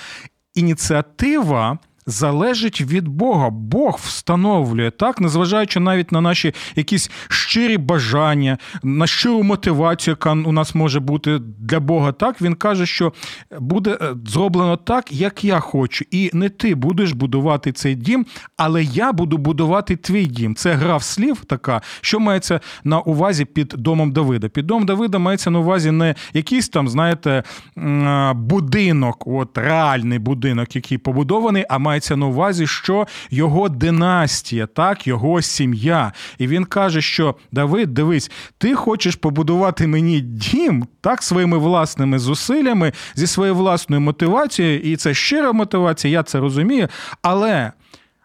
ініціатива. 0.54 1.78
Залежить 2.06 2.80
від 2.80 3.08
Бога. 3.08 3.50
Бог 3.50 4.00
встановлює 4.02 4.90
так, 4.90 5.20
незважаючи 5.20 5.80
навіть 5.80 6.12
на 6.12 6.20
наші 6.20 6.54
якісь 6.76 7.10
щирі 7.28 7.78
бажання, 7.78 8.58
на 8.82 9.06
щиру 9.06 9.42
мотивацію, 9.42 10.12
яка 10.12 10.32
у 10.32 10.52
нас 10.52 10.74
може 10.74 11.00
бути 11.00 11.38
для 11.58 11.80
Бога. 11.80 12.12
Так 12.12 12.42
він 12.42 12.54
каже, 12.54 12.86
що 12.86 13.12
буде 13.60 13.98
е, 14.00 14.14
зроблено 14.26 14.76
так, 14.76 15.12
як 15.12 15.44
я 15.44 15.60
хочу, 15.60 16.04
і 16.10 16.30
не 16.32 16.48
ти 16.48 16.74
будеш 16.74 17.12
будувати 17.12 17.72
цей 17.72 17.94
дім, 17.94 18.26
але 18.56 18.82
я 18.84 19.12
буду 19.12 19.38
будувати 19.38 19.96
твій 19.96 20.26
дім. 20.26 20.54
Це 20.54 20.72
гра 20.72 20.96
в 20.96 21.02
слів 21.02 21.44
така, 21.44 21.80
що 22.00 22.20
мається 22.20 22.60
на 22.84 23.00
увазі 23.00 23.44
під 23.44 23.68
домом 23.78 24.12
Давида. 24.12 24.48
Під 24.48 24.66
домом 24.66 24.86
Давида 24.86 25.18
мається 25.18 25.50
на 25.50 25.58
увазі 25.58 25.90
не 25.90 26.14
якийсь 26.32 26.68
там, 26.68 26.88
знаєте, 26.88 27.42
будинок, 28.34 29.26
от 29.26 29.58
реальний 29.58 30.18
будинок, 30.18 30.76
який 30.76 30.98
побудований, 30.98 31.64
а 31.68 31.78
мається 31.78 31.99
на 32.08 32.26
увазі, 32.26 32.66
що 32.66 33.06
його 33.30 33.68
династія, 33.68 34.66
так, 34.66 35.06
його 35.06 35.42
сім'я. 35.42 36.12
І 36.38 36.46
він 36.46 36.64
каже, 36.64 37.02
що 37.02 37.34
Давид, 37.52 37.94
дивись, 37.94 38.30
ти 38.58 38.74
хочеш 38.74 39.14
побудувати 39.16 39.86
мені 39.86 40.20
дім 40.20 40.86
так, 41.00 41.22
своїми 41.22 41.58
власними 41.58 42.18
зусиллями, 42.18 42.92
зі 43.14 43.26
своєю 43.26 43.54
власною 43.54 44.00
мотивацією, 44.00 44.80
і 44.80 44.96
це 44.96 45.14
щира 45.14 45.52
мотивація, 45.52 46.12
я 46.12 46.22
це 46.22 46.40
розумію. 46.40 46.88
Але, 47.22 47.72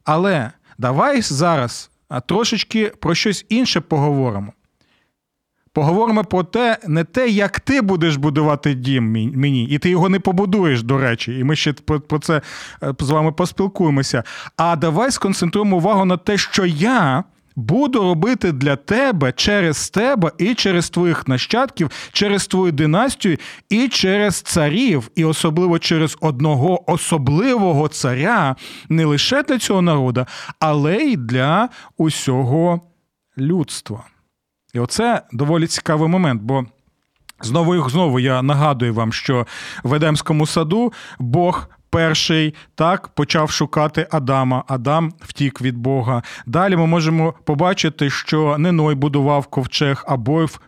але 0.03 0.51
давай 0.77 1.21
зараз 1.21 1.89
трошечки 2.25 2.91
про 2.99 3.15
щось 3.15 3.45
інше 3.49 3.81
поговоримо. 3.81 4.53
Поговоримо 5.75 6.23
про 6.23 6.43
те, 6.43 6.77
не 6.87 7.03
те, 7.03 7.29
як 7.29 7.59
ти 7.59 7.81
будеш 7.81 8.15
будувати 8.15 8.73
дім 8.73 9.11
мені, 9.11 9.63
і 9.65 9.77
ти 9.77 9.89
його 9.89 10.09
не 10.09 10.19
побудуєш, 10.19 10.83
до 10.83 10.97
речі, 10.97 11.39
і 11.39 11.43
ми 11.43 11.55
ще 11.55 11.73
про 12.07 12.19
це 12.19 12.41
е, 12.83 12.93
з 12.99 13.09
вами 13.09 13.31
поспілкуємося. 13.31 14.23
А 14.57 14.75
давай 14.75 15.11
сконцентруємо 15.11 15.77
увагу 15.77 16.05
на 16.05 16.17
те, 16.17 16.37
що 16.37 16.65
я. 16.65 17.23
Буду 17.57 17.99
робити 17.99 18.51
для 18.51 18.75
тебе 18.75 19.31
через 19.31 19.89
тебе 19.89 20.31
і 20.37 20.53
через 20.53 20.89
твоїх 20.89 21.27
нащадків, 21.27 21.91
через 22.11 22.47
твою 22.47 22.71
династію, 22.71 23.37
і 23.69 23.87
через 23.87 24.41
царів, 24.41 25.11
і 25.15 25.25
особливо 25.25 25.79
через 25.79 26.17
одного 26.21 26.91
особливого 26.91 27.87
царя, 27.87 28.55
не 28.89 29.05
лише 29.05 29.43
для 29.43 29.57
цього 29.57 29.81
народу, 29.81 30.25
але 30.59 30.97
й 30.97 31.17
для 31.17 31.69
усього 31.97 32.81
людства. 33.37 34.03
І 34.75 34.79
оце 34.79 35.21
доволі 35.31 35.67
цікавий 35.67 36.09
момент, 36.09 36.41
бо 36.41 36.65
знову 37.41 37.75
і 37.75 37.89
знову 37.89 38.19
я 38.19 38.41
нагадую 38.41 38.93
вам, 38.93 39.13
що 39.13 39.47
в 39.83 39.93
Едемському 39.93 40.47
саду 40.47 40.93
Бог. 41.19 41.67
Перший 41.89 42.53
так 42.75 43.07
почав 43.07 43.51
шукати 43.51 44.07
Адама. 44.11 44.63
Адам 44.67 45.13
втік 45.19 45.61
від 45.61 45.77
Бога. 45.77 46.23
Далі 46.45 46.75
ми 46.75 46.85
можемо 46.85 47.33
побачити, 47.43 48.09
що 48.09 48.55
не 48.57 48.71
Ной 48.71 48.95
будував 48.95 49.47
ковчег, 49.47 50.05
а 50.07 50.17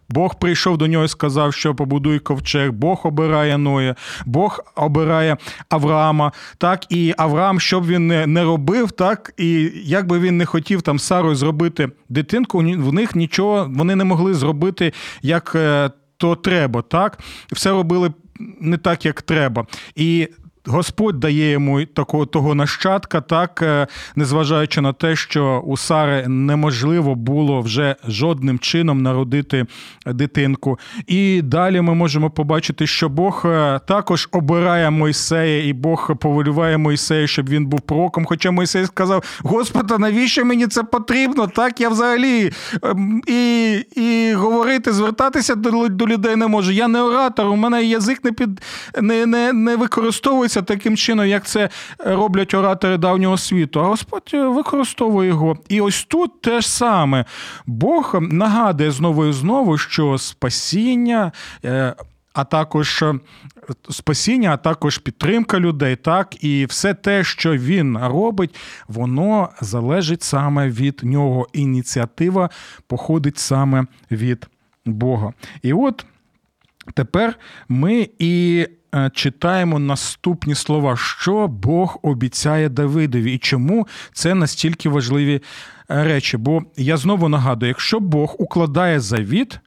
Бог 0.09 0.39
прийшов 0.39 0.77
до 0.77 0.88
нього 0.88 1.05
і 1.05 1.07
сказав, 1.07 1.53
що 1.53 1.75
побудуй 1.75 2.19
ковчег. 2.19 2.71
Бог 2.71 3.01
обирає 3.03 3.57
Ноя, 3.57 3.95
Бог 4.25 4.59
обирає 4.75 5.38
Авраама. 5.69 6.31
Так, 6.57 6.91
і 6.91 7.13
Авраам, 7.17 7.59
що 7.59 7.79
б 7.79 7.88
він 7.88 8.07
не 8.07 8.43
робив, 8.43 8.91
так 8.91 9.33
і 9.38 9.71
як 9.75 10.07
би 10.07 10.19
він 10.19 10.38
не 10.38 10.45
хотів 10.45 10.81
там 10.81 11.00
Сарою 11.00 11.36
зробити 11.36 11.89
дитинку, 12.09 12.57
в 12.57 12.93
них 12.93 13.15
нічого 13.15 13.67
вони 13.69 13.95
не 13.95 14.03
могли 14.03 14.33
зробити 14.33 14.93
як 15.21 15.51
е, 15.55 15.89
то 16.17 16.36
треба. 16.36 16.81
Так, 16.81 17.19
все 17.51 17.71
робили 17.71 18.12
не 18.59 18.77
так, 18.77 19.05
як 19.05 19.21
треба. 19.21 19.65
І 19.95 20.29
Господь 20.67 21.19
дає 21.19 21.51
йому 21.51 21.86
такого 21.86 22.25
того 22.25 22.55
нащадка, 22.55 23.21
так 23.21 23.62
е, 23.62 23.88
незважаючи 24.15 24.81
на 24.81 24.93
те, 24.93 25.15
що 25.15 25.63
у 25.65 25.77
Сари 25.77 26.27
неможливо 26.27 27.15
було 27.15 27.62
вже 27.62 27.95
жодним 28.07 28.59
чином 28.59 29.01
народити 29.01 29.65
дитинку. 30.05 30.79
І 31.07 31.41
далі 31.41 31.81
ми 31.81 31.93
можемо 31.93 32.29
побачити, 32.29 32.88
що 32.88 33.09
Бог 33.09 33.43
е, 33.45 33.79
також 33.88 34.29
обирає 34.31 34.89
Мойсея, 34.89 35.67
і 35.67 35.74
Бог 35.74 36.17
повеліває 36.17 36.77
Мойсея, 36.77 37.27
щоб 37.27 37.50
він 37.50 37.65
був 37.65 37.81
пророком. 37.81 38.25
Хоча 38.25 38.51
Мойсей 38.51 38.86
сказав: 38.86 39.24
Господа, 39.39 39.97
навіщо 39.97 40.45
мені 40.45 40.67
це 40.67 40.83
потрібно? 40.83 41.47
Так 41.47 41.81
я 41.81 41.89
взагалі 41.89 42.51
ем, 42.83 43.21
і 43.27 43.74
і 43.95 44.33
говорити, 44.33 44.93
звертатися 44.93 45.55
до, 45.55 45.88
до 45.88 46.07
людей 46.07 46.36
не 46.36 46.47
можу. 46.47 46.71
Я 46.71 46.88
не 46.88 47.01
оратор, 47.01 47.47
у 47.47 47.55
мене 47.55 47.83
язик 47.83 48.24
не 48.24 48.31
під 48.31 48.62
не, 49.01 49.25
не, 49.25 49.53
не 49.53 49.75
використовується 49.75 50.57
таким 50.62 50.98
чином, 50.98 51.28
як 51.28 51.46
це 51.46 51.70
роблять 52.00 52.54
оратори 52.54 52.98
давнього 52.98 53.38
світу. 53.38 53.80
А 53.80 53.84
Господь 53.84 54.32
використовує 54.34 55.30
його. 55.30 55.58
І 55.70 55.82
ось 55.82 56.06
тут 56.06 56.42
те 56.42 56.62
ж 56.62 56.70
саме. 56.70 57.26
Бог 57.66 58.16
нагадує 58.22 58.92
знову 58.92 59.26
і 59.26 59.34
знову, 59.34 59.78
що 59.78 60.18
спасіння. 60.18 61.32
Е, 61.66 61.96
а 62.38 62.44
також 62.44 63.02
е, 63.02 63.14
спасіння, 63.90 64.54
а 64.54 64.58
також 64.58 64.98
підтримка 64.98 65.60
людей, 65.60 65.96
так 65.96 66.44
і 66.44 66.66
все 66.66 66.94
те, 66.94 67.24
що 67.24 67.58
він 67.58 67.98
робить, 67.98 68.56
воно 68.88 69.50
залежить 69.62 70.24
саме 70.24 70.70
від 70.70 71.02
нього. 71.04 71.48
Ініціатива 71.54 72.50
походить 72.88 73.38
саме 73.38 73.86
від 74.12 74.48
Бога. 74.86 75.34
І 75.62 75.74
от 75.74 76.06
тепер 76.94 77.39
ми 77.70 78.10
і 78.20 78.65
е, 78.96 79.12
читаємо 79.13 79.79
наступні 79.79 80.56
слова, 80.56 80.98
що 80.98 81.48
Бог 81.48 82.00
обіцяє 82.01 82.70
Давидові, 82.70 83.34
і 83.34 83.38
чому 83.38 83.88
це 84.13 84.36
настільки 84.36 84.89
важливі 84.89 85.41
речі. 85.88 86.38
Бо 86.38 86.62
я 86.77 86.98
знову 86.98 87.29
нагадую, 87.29 87.67
якщо 87.67 88.00
Бог 88.00 88.36
укладає 88.39 89.00
завіт 89.00 89.60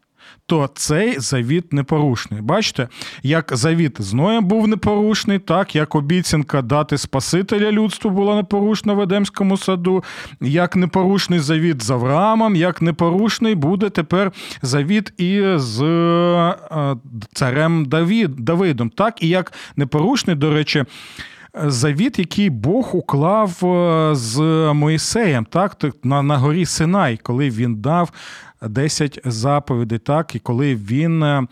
то 0.47 0.71
цей 0.75 1.19
завіт 1.19 1.73
непорушний. 1.73 2.41
Бачите, 2.41 2.89
як 3.23 3.53
завіт 3.55 3.97
з 3.99 4.15
Ноєм 4.15 4.45
був 4.45 4.69
непорушний, 4.69 5.39
так 5.39 5.77
як 5.77 5.95
обіцянка 5.95 6.63
дати 6.63 6.99
Спасителя 6.99 7.73
людству 7.73 8.11
була 8.11 8.37
непорушна 8.37 8.93
в 8.93 9.01
Едемському 9.01 9.57
саду, 9.57 10.05
як 10.41 10.77
непорушний 10.77 11.39
завіт 11.39 11.83
з 11.83 11.91
Авраамом, 11.91 12.57
як 12.57 12.83
непорушний 12.83 13.55
буде 13.55 13.91
тепер 13.91 14.33
завіт 14.63 15.13
і 15.21 15.43
з 15.57 15.83
е, 15.83 16.97
царем 17.33 17.85
Давід, 17.85 18.37
Давидом, 18.37 18.91
так 18.91 19.23
і 19.23 19.29
як 19.29 19.53
непорушний, 19.77 20.37
до 20.37 20.55
речі. 20.55 20.85
Завіт, 21.55 22.19
який 22.19 22.51
Бог 22.51 22.97
уклав 22.97 23.65
е, 23.65 24.15
з 24.15 24.41
Моїсеєм, 24.75 25.45
так 25.45 25.77
на 26.05 26.23
на 26.23 26.39
горі 26.39 26.67
Синай, 26.67 27.17
коли 27.23 27.51
він 27.51 27.77
дав 27.77 28.13
10 28.63 29.21
заповідей, 29.25 29.99
так, 29.99 30.35
і 30.35 30.39
коли 30.39 30.75
він 30.75 31.23
е, 31.23 31.47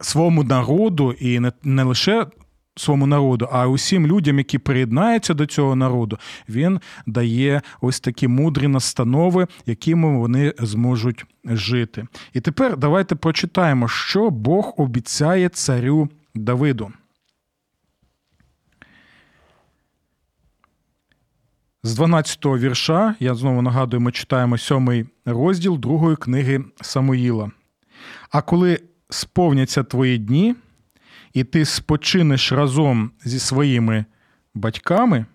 своєму 0.00 0.44
народу, 0.44 1.12
і 1.12 1.40
не, 1.40 1.52
не 1.62 1.82
лише 1.82 2.26
своєму 2.76 3.06
народу, 3.06 3.48
а 3.52 3.66
усім 3.66 4.06
людям, 4.06 4.38
які 4.38 4.58
приєднаються 4.58 5.34
до 5.34 5.46
цього 5.46 5.76
народу, 5.76 6.18
він 6.48 6.80
дає 7.06 7.62
ось 7.80 8.00
такі 8.00 8.28
мудрі 8.28 8.68
настанови, 8.68 9.46
якими 9.66 10.18
вони 10.18 10.54
зможуть 10.58 11.24
жити. 11.44 12.06
І 12.32 12.40
тепер 12.40 12.76
давайте 12.76 13.14
прочитаємо, 13.14 13.88
що 13.88 14.30
Бог 14.30 14.74
обіцяє 14.76 15.48
царю 15.48 16.08
Давиду. 16.34 16.92
З 21.86 21.98
12-го 21.98 22.58
вірша, 22.58 23.14
я 23.20 23.34
знову 23.34 23.62
нагадую, 23.62 24.00
ми 24.00 24.12
читаємо 24.12 24.58
сьомий 24.58 25.06
розділ 25.24 25.78
другої 25.78 26.16
книги 26.16 26.64
Самуїла. 26.80 27.50
А 28.30 28.42
коли 28.42 28.80
сповняться 29.10 29.84
твої 29.84 30.18
дні, 30.18 30.54
і 31.32 31.44
ти 31.44 31.64
спочинеш 31.64 32.52
разом 32.52 33.10
зі 33.24 33.38
своїми 33.38 34.04
батьками, 34.54 35.26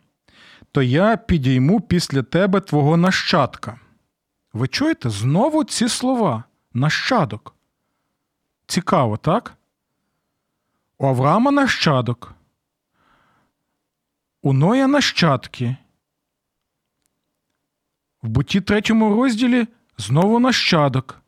то 0.71 0.81
я 0.81 1.17
підійму 1.17 1.81
після 1.81 2.23
тебе 2.23 2.59
твого 2.59 2.97
нащадка. 2.97 3.79
Ви 4.53 4.67
чуєте 4.67 5.09
знову 5.09 5.63
ці 5.63 5.89
слова? 5.89 6.43
Нащадок. 6.73 7.55
Цікаво, 8.67 9.17
так? 9.17 9.57
У 10.97 11.07
Авраама 11.07 11.51
нащадок. 11.51 12.33
У 14.41 14.53
Ноя 14.53 14.87
нащадки. 14.87 15.75
В 18.23 18.29
буті 18.29 18.61
третьому 18.61 19.15
розділі 19.15 19.67
знову 19.97 20.39
нащадок. 20.39 21.21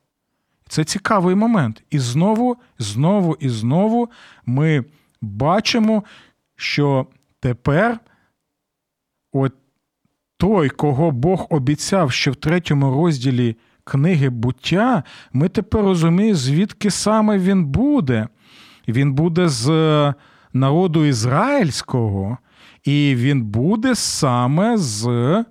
Це 0.69 0.83
цікавий 0.83 1.35
момент. 1.35 1.83
І 1.89 1.99
знову, 1.99 2.57
знову 2.79 3.37
і 3.39 3.49
знову 3.49 4.09
ми 4.45 4.85
бачимо, 5.21 6.03
що 6.55 7.07
тепер 7.39 7.99
от 9.31 9.53
той, 10.37 10.69
кого 10.69 11.11
Бог 11.11 11.47
обіцяв, 11.49 12.11
що 12.11 12.31
в 12.31 12.35
третьому 12.35 12.91
розділі 12.91 13.57
книги 13.83 14.29
буття, 14.29 15.03
ми 15.33 15.49
тепер 15.49 15.81
розуміємо, 15.81 16.35
звідки 16.35 16.91
саме 16.91 17.37
він 17.37 17.65
буде. 17.65 18.27
Він 18.87 19.13
буде 19.13 19.49
з 19.49 19.67
народу 20.53 21.05
ізраїльського, 21.05 22.37
і 22.83 23.15
він 23.17 23.43
буде 23.43 23.95
саме 23.95 24.77
з 24.77 25.45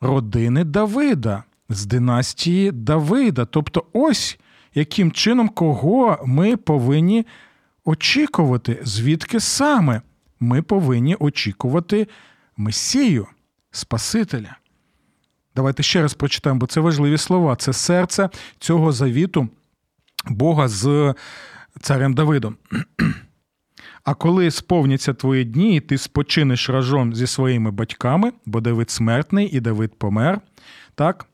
родини 0.00 0.64
Давида, 0.64 1.42
з 1.68 1.86
династії 1.86 2.72
Давида. 2.72 3.44
Тобто, 3.44 3.84
ось 3.92 4.38
яким 4.74 5.12
чином 5.12 5.48
кого 5.48 6.18
ми 6.26 6.56
повинні 6.56 7.26
очікувати, 7.84 8.80
звідки 8.82 9.40
саме 9.40 10.02
ми 10.40 10.62
повинні 10.62 11.14
очікувати 11.14 12.08
Месію, 12.56 13.26
Спасителя. 13.70 14.56
Давайте 15.56 15.82
ще 15.82 16.02
раз 16.02 16.14
прочитаємо, 16.14 16.60
бо 16.60 16.66
це 16.66 16.80
важливі 16.80 17.18
слова. 17.18 17.56
Це 17.56 17.72
серце 17.72 18.30
цього 18.58 18.92
завіту 18.92 19.48
Бога 20.26 20.68
з 20.68 21.14
царем 21.80 22.14
Давидом. 22.14 22.56
А 24.06 24.14
коли 24.14 24.50
сповняться 24.50 25.14
твої 25.14 25.44
дні, 25.44 25.76
і 25.76 25.80
ти 25.80 25.98
спочинеш 25.98 26.70
разом 26.70 27.14
зі 27.14 27.26
своїми 27.26 27.70
батьками, 27.70 28.32
бо 28.46 28.60
Давид 28.60 28.90
смертний 28.90 29.48
і 29.56 29.60
Давид 29.60 29.98
помер, 29.98 30.40
так? 30.94 31.26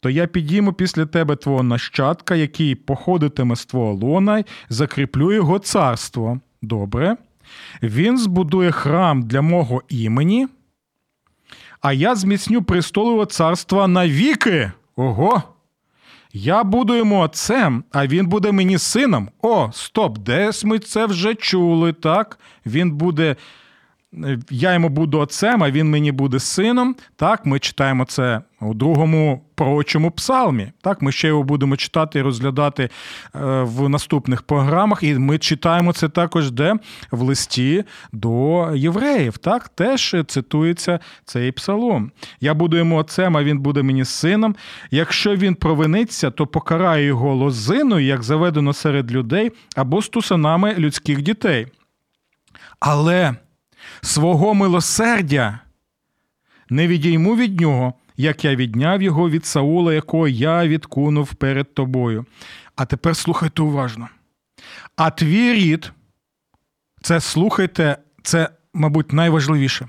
то 0.00 0.10
я 0.10 0.26
підійму 0.26 0.72
після 0.72 1.06
тебе 1.06 1.36
твого 1.36 1.62
нащадка, 1.62 2.34
який 2.34 2.74
походитиме 2.74 3.56
з 3.56 3.66
твого 3.66 3.92
лона, 3.92 4.44
закріплю 4.68 5.32
його 5.32 5.58
царство. 5.58 6.40
Добре. 6.62 7.16
Він 7.82 8.18
збудує 8.18 8.70
храм 8.70 9.22
для 9.22 9.42
мого 9.42 9.82
імені, 9.88 10.48
а 11.80 11.92
я 11.92 12.14
зміцню 12.14 12.62
престолове 12.62 13.26
царства 13.26 13.88
навіки. 13.88 14.72
Ого! 14.96 15.42
Я 16.38 16.64
буду 16.64 16.96
йому 16.96 17.20
отцем, 17.20 17.84
а 17.92 18.06
він 18.06 18.26
буде 18.26 18.52
мені 18.52 18.78
сином. 18.78 19.28
О, 19.42 19.70
стоп, 19.72 20.18
десь 20.18 20.64
ми 20.64 20.78
це 20.78 21.06
вже 21.06 21.34
чули, 21.34 21.92
так? 21.92 22.38
Він 22.66 22.90
буде 22.90 23.36
я 24.50 24.72
йому 24.72 24.88
буду 24.88 25.18
отцем, 25.18 25.62
а 25.62 25.70
він 25.70 25.90
мені 25.90 26.12
буде 26.12 26.40
сином. 26.40 26.96
Так, 27.16 27.46
ми 27.46 27.58
читаємо 27.58 28.04
це 28.04 28.40
у 28.60 28.74
другому 28.74 29.44
пророчому 29.54 30.10
псалмі. 30.10 30.72
Так, 30.80 31.02
ми 31.02 31.12
ще 31.12 31.28
його 31.28 31.42
будемо 31.42 31.76
читати 31.76 32.18
і 32.18 32.22
розглядати 32.22 32.82
е, 32.82 32.88
в 33.62 33.88
наступних 33.88 34.42
програмах. 34.42 35.02
І 35.02 35.14
ми 35.14 35.38
читаємо 35.38 35.92
це 35.92 36.08
також, 36.08 36.50
де 36.50 36.74
в 37.10 37.22
листі 37.22 37.84
до 38.12 38.68
євреїв. 38.74 39.38
Так, 39.38 39.68
теж 39.68 40.16
цитується 40.26 41.00
цей 41.24 41.52
псалом. 41.52 42.10
Я 42.40 42.54
буду 42.54 42.76
йому 42.76 42.96
отцем, 42.96 43.36
а 43.36 43.42
він 43.42 43.58
буде 43.58 43.82
мені 43.82 44.04
сином. 44.04 44.56
Якщо 44.90 45.36
він 45.36 45.54
провиниться, 45.54 46.30
то 46.30 46.46
покараю 46.46 47.06
його 47.06 47.34
лозиною, 47.34 48.06
як 48.06 48.22
заведено 48.22 48.72
серед 48.72 49.12
людей, 49.12 49.52
або 49.76 50.02
стусанами 50.02 50.74
людських 50.74 51.22
дітей. 51.22 51.66
Але 52.80 53.34
свого 54.00 54.54
милосердя 54.54 55.58
не 56.70 56.86
відійму 56.86 57.36
від 57.36 57.60
нього, 57.60 57.94
як 58.16 58.44
я 58.44 58.56
відняв 58.56 59.02
його 59.02 59.30
від 59.30 59.46
Саула, 59.46 59.94
якого 59.94 60.28
я 60.28 60.68
відкунув 60.68 61.34
перед 61.34 61.74
тобою. 61.74 62.26
А 62.76 62.84
тепер 62.84 63.16
слухайте 63.16 63.62
уважно. 63.62 64.08
А 64.96 65.10
твій 65.10 65.52
рід, 65.52 65.92
це 67.02 67.20
слухайте, 67.20 67.98
це, 68.22 68.48
мабуть, 68.74 69.12
найважливіше. 69.12 69.88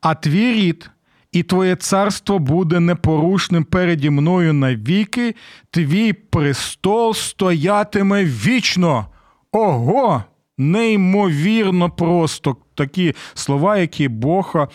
А 0.00 0.14
твій 0.14 0.52
рід 0.52 0.90
і 1.32 1.42
твоє 1.42 1.76
царство 1.76 2.38
буде 2.38 2.80
непорушним 2.80 3.64
переді 3.64 4.10
мною 4.10 4.52
навіки, 4.52 5.34
твій 5.70 6.12
престол 6.12 7.14
стоятиме 7.14 8.24
вічно. 8.24 9.06
Ого! 9.52 10.24
Неймовірно 10.58 11.90
просто 11.90 12.56
такі 12.76 13.14
слова, 13.34 13.76
які 13.78 14.08
Бог 14.08 14.68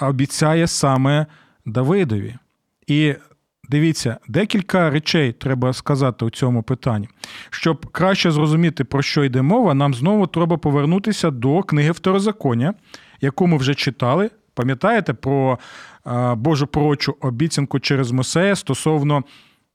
обіцяє 0.00 0.66
саме 0.66 1.26
Давидові. 1.66 2.34
І 2.86 3.14
дивіться, 3.68 4.16
декілька 4.28 4.90
речей 4.90 5.32
треба 5.32 5.72
сказати 5.72 6.24
у 6.24 6.30
цьому 6.30 6.62
питанні. 6.62 7.08
Щоб 7.50 7.86
краще 7.86 8.30
зрозуміти, 8.30 8.84
про 8.84 9.02
що 9.02 9.24
йде 9.24 9.42
мова, 9.42 9.74
нам 9.74 9.94
знову 9.94 10.26
треба 10.26 10.56
повернутися 10.56 11.30
до 11.30 11.62
книги 11.62 11.90
Второзаконня, 11.90 12.74
яку 13.20 13.46
ми 13.46 13.56
вже 13.56 13.74
читали. 13.74 14.30
Пам'ятаєте 14.54 15.14
про 15.14 15.58
Божу 16.36 16.66
пророчу 16.66 17.16
обіцянку 17.20 17.80
через 17.80 18.10
Мосея 18.10 18.56
стосовно 18.56 19.24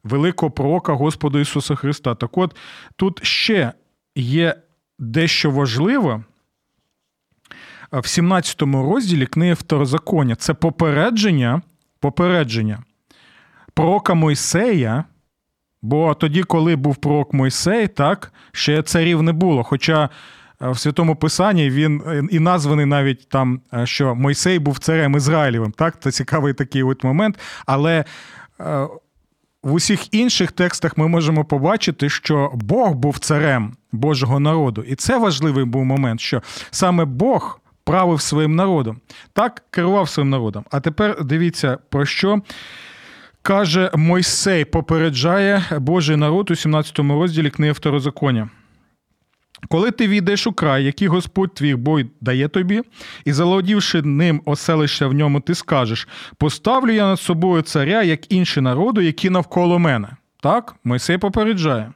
великого 0.04 0.52
пророка 0.52 0.94
Господа 0.94 1.40
Ісуса 1.40 1.76
Христа. 1.76 2.16
Так 2.16 2.38
от 2.38 2.56
тут 2.96 3.26
ще 3.26 3.72
є 4.16 4.56
дещо 5.00 5.52
важливе. 5.52 6.24
В 7.92 8.08
17 8.08 8.62
розділі 8.62 9.26
книги 9.26 9.54
Второзаконня 9.54 10.36
це 10.36 10.54
попередження 10.54 11.62
попередження 12.00 12.84
пророка 13.74 14.14
Мойсея, 14.14 15.04
бо 15.82 16.14
тоді, 16.14 16.44
коли 16.44 16.76
був 16.76 16.96
пророк 16.96 17.34
Мойсей, 17.34 17.88
так, 17.88 18.34
ще 18.52 18.84
царів 18.84 19.22
не 19.22 19.32
було. 19.32 19.64
Хоча 19.64 20.10
е, 20.62 20.70
в 20.70 20.80
Святому 20.80 21.16
Писанні 21.16 21.70
він 21.70 22.04
е, 22.08 22.24
і 22.32 22.40
названий 22.40 22.86
навіть 22.86 23.30
там, 23.30 23.62
е, 23.74 23.86
що 23.86 24.16
Мойсей 24.16 24.60
був 24.60 24.80
царем 24.80 25.16
Ізраїлєвим. 25.16 25.72
Так, 25.72 25.96
Це 26.00 26.12
цікавий 26.12 26.54
такий 26.54 26.84
от 26.84 27.04
момент. 27.04 27.40
Але 27.66 28.06
в 29.64 29.74
усіх 29.74 30.14
інших 30.14 30.52
текстах 30.52 30.98
ми 30.98 31.08
можемо 31.08 31.46
побачити, 31.46 32.10
що 32.10 32.52
Бог 32.54 32.92
був 32.94 33.20
царем 33.20 33.74
Божого 33.92 34.40
народу. 34.40 34.84
І 34.88 34.96
це 34.96 35.18
важливий 35.18 35.66
був 35.66 35.86
момент, 35.86 36.20
що 36.20 36.42
саме 36.72 37.06
Бог 37.06 37.61
правив 37.84 38.22
своїм 38.22 38.56
народом, 38.56 39.00
так 39.34 39.64
керував 39.72 40.10
своїм 40.10 40.30
народом. 40.30 40.66
А 40.72 40.80
тепер 40.80 41.24
дивіться, 41.24 41.78
про 41.90 42.06
що 42.06 42.42
каже 43.42 43.92
Мойсей, 43.96 44.66
попереджає 44.66 45.64
Божий 45.72 46.16
народ 46.16 46.52
у 46.52 46.56
17 46.56 47.00
розділі 47.00 47.50
книги 47.50 47.72
Второзаконня. 47.72 48.50
Коли 49.70 49.92
ти 49.92 50.08
війдеш 50.08 50.48
у 50.48 50.54
край, 50.54 50.84
який 50.84 51.08
Господь 51.08 51.54
твій 51.54 51.76
бой 51.76 52.10
дає 52.22 52.48
тобі, 52.48 52.82
і 53.26 53.34
заволодівши 53.34 54.02
ним 54.02 54.42
оселище 54.46 55.06
в 55.06 55.14
ньому, 55.14 55.40
ти 55.40 55.56
скажеш: 55.56 56.08
поставлю 56.38 56.92
я 56.92 57.06
над 57.06 57.20
собою 57.20 57.62
царя, 57.62 58.04
як 58.04 58.34
інші 58.34 58.62
народи, 58.62 59.06
які 59.06 59.30
навколо 59.30 59.80
мене. 59.80 60.08
Так, 60.42 60.76
Мойсей 60.84 61.18
попереджає. 61.18 61.92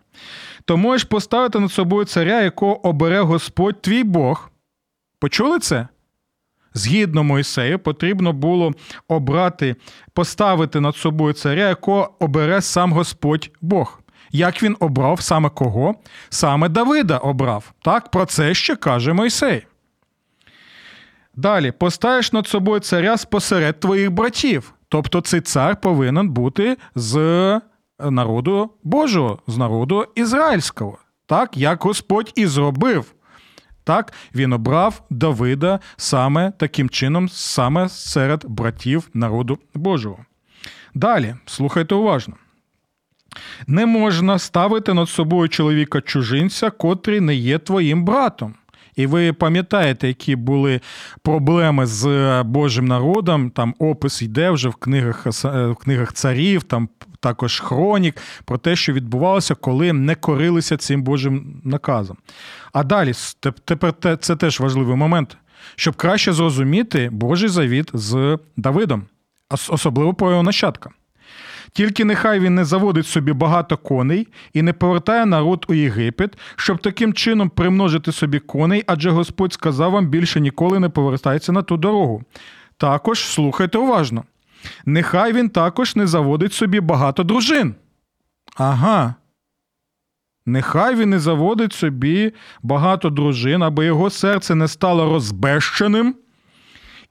То 0.66 0.78
можеш 0.78 1.04
поставити 1.04 1.60
над 1.60 1.72
собою 1.72 2.06
царя, 2.06 2.42
якого 2.42 2.88
обере 2.88 3.22
Господь 3.22 3.82
твій 3.82 4.04
Бог. 4.04 4.50
Почули 5.20 5.60
це? 5.60 5.88
Згідно 6.74 7.24
Мойсею, 7.24 7.80
потрібно 7.80 8.34
було 8.34 8.74
обрати, 9.08 9.76
поставити 10.14 10.80
над 10.80 10.96
собою 10.96 11.34
царя, 11.34 11.70
якого 11.70 12.16
обере 12.20 12.62
сам 12.62 12.94
Господь 12.94 13.52
Бог. 13.62 14.02
Як 14.32 14.64
він 14.64 14.78
обрав 14.80 15.22
саме 15.22 15.50
кого? 15.50 15.96
Саме 16.30 16.70
Давида 16.70 17.18
обрав. 17.18 17.72
Так, 17.82 18.12
про 18.12 18.26
це 18.26 18.54
ще 18.54 18.76
каже 18.76 19.14
Мойсей. 19.14 19.68
Далі 21.36 21.72
поставиш 21.72 22.34
над 22.34 22.48
собою 22.48 22.80
царя 22.80 23.18
спосеред 23.18 23.80
твоїх 23.80 24.12
братів. 24.12 24.74
Тобто 24.90 25.22
цей 25.22 25.42
цар 25.42 25.82
повинен 25.82 26.30
бути 26.30 26.78
з 26.96 27.62
народу 28.00 28.70
Божого, 28.84 29.40
з 29.48 29.58
народу 29.58 30.06
ізраїльського. 30.16 30.98
Так, 31.26 31.58
як 31.58 31.84
Господь 31.84 32.32
і 32.36 32.48
зробив. 32.48 33.15
Так, 33.86 34.14
він 34.36 34.54
обрав 34.54 35.02
Давида 35.10 35.80
саме 35.98 36.52
таким 36.58 36.90
чином, 36.90 37.30
саме 37.30 37.90
серед 37.90 38.46
братів 38.48 39.10
народу 39.14 39.60
Божого. 39.74 40.26
Далі, 40.94 41.36
слухайте 41.46 41.96
уважно. 41.96 42.36
Не 43.68 43.86
можна 43.86 44.40
ставити 44.40 44.94
над 44.94 45.10
собою 45.10 45.50
чоловіка 45.50 46.02
чужинця, 46.02 46.70
котрий 46.70 47.20
не 47.20 47.36
є 47.36 47.60
твоїм 47.60 48.06
братом. 48.06 48.56
І 48.96 49.08
ви 49.08 49.34
пам'ятаєте, 49.34 50.08
які 50.08 50.36
були 50.36 50.82
проблеми 51.22 51.86
з 51.86 52.44
Божим 52.44 52.86
народом. 52.86 53.50
Там 53.50 53.76
опис 53.80 54.22
йде 54.22 54.52
вже 54.52 54.70
в 54.70 54.76
книгах 54.76 55.28
е, 55.46 55.68
в 55.68 55.76
книгах 55.76 56.14
царів, 56.14 56.64
там 56.64 56.90
також 57.20 57.60
хронік, 57.60 58.16
про 58.46 58.58
те, 58.58 58.76
що 58.76 58.94
відбувалося, 58.94 59.56
коли 59.56 59.94
не 59.94 60.16
корилися 60.16 60.78
цим 60.78 61.04
Божим 61.04 61.62
наказом. 61.64 62.18
А 62.74 62.84
далі, 62.84 63.12
тепер 63.66 64.18
це 64.20 64.36
теж 64.36 64.60
важливий 64.60 64.96
момент, 64.96 65.38
щоб 65.76 65.96
краще 65.96 66.34
зрозуміти 66.34 67.10
Божий 67.12 67.50
завіт 67.50 67.90
з 67.94 68.40
Давидом, 68.58 69.04
особливо 69.70 70.14
по 70.14 70.30
його 70.30 70.44
нащадкам. 70.44 70.94
Тільки 71.76 72.06
нехай 72.06 72.40
він 72.40 72.56
не 72.56 72.66
заводить 72.66 73.08
собі 73.08 73.34
багато 73.34 73.78
коней 73.78 74.28
і 74.54 74.62
не 74.62 74.74
повертає 74.74 75.26
народ 75.26 75.66
у 75.68 75.74
Єгипет, 75.74 76.38
щоб 76.56 76.78
таким 76.78 77.14
чином 77.14 77.50
примножити 77.50 78.12
собі 78.12 78.40
коней, 78.40 78.84
адже 78.88 79.10
Господь 79.10 79.54
сказав 79.54 79.92
вам 79.92 80.08
більше 80.08 80.40
ніколи 80.40 80.80
не 80.80 80.90
повертається 80.90 81.52
на 81.52 81.62
ту 81.62 81.78
дорогу. 81.78 82.24
Також 82.78 83.20
слухайте 83.20 83.78
уважно. 83.78 84.24
Нехай 84.86 85.34
він 85.34 85.50
також 85.50 85.96
не 85.96 86.08
заводить 86.08 86.54
собі 86.54 86.80
багато 86.80 87.24
дружин. 87.24 87.76
Ага. 88.58 89.16
Нехай 90.46 90.96
він 90.96 91.10
не 91.10 91.20
заводить 91.20 91.74
собі 91.74 92.34
багато 92.64 93.10
дружин, 93.10 93.64
аби 93.64 93.86
його 93.86 94.10
серце 94.10 94.56
не 94.56 94.68
стало 94.68 95.06
розбещеним 95.10 96.16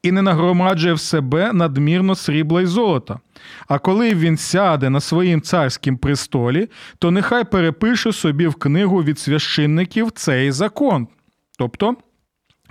і 0.05 0.13
не 0.13 0.23
нагромаджує 0.23 0.95
в 0.95 1.01
себе 1.01 1.53
надмірно 1.53 2.15
срібла 2.15 2.63
й 2.63 2.67
золота. 2.67 3.19
А 3.69 3.79
коли 3.79 4.15
він 4.15 4.37
сяде 4.37 4.91
на 4.91 5.01
своїм 5.01 5.43
царськім 5.43 5.99
престолі, 5.99 6.69
то 6.99 7.11
нехай 7.11 7.45
перепише 7.45 8.13
собі 8.13 8.47
в 8.47 8.55
книгу 8.55 9.03
від 9.03 9.19
священників 9.19 10.11
цей 10.11 10.51
закон. 10.51 11.09
Тобто 11.59 11.97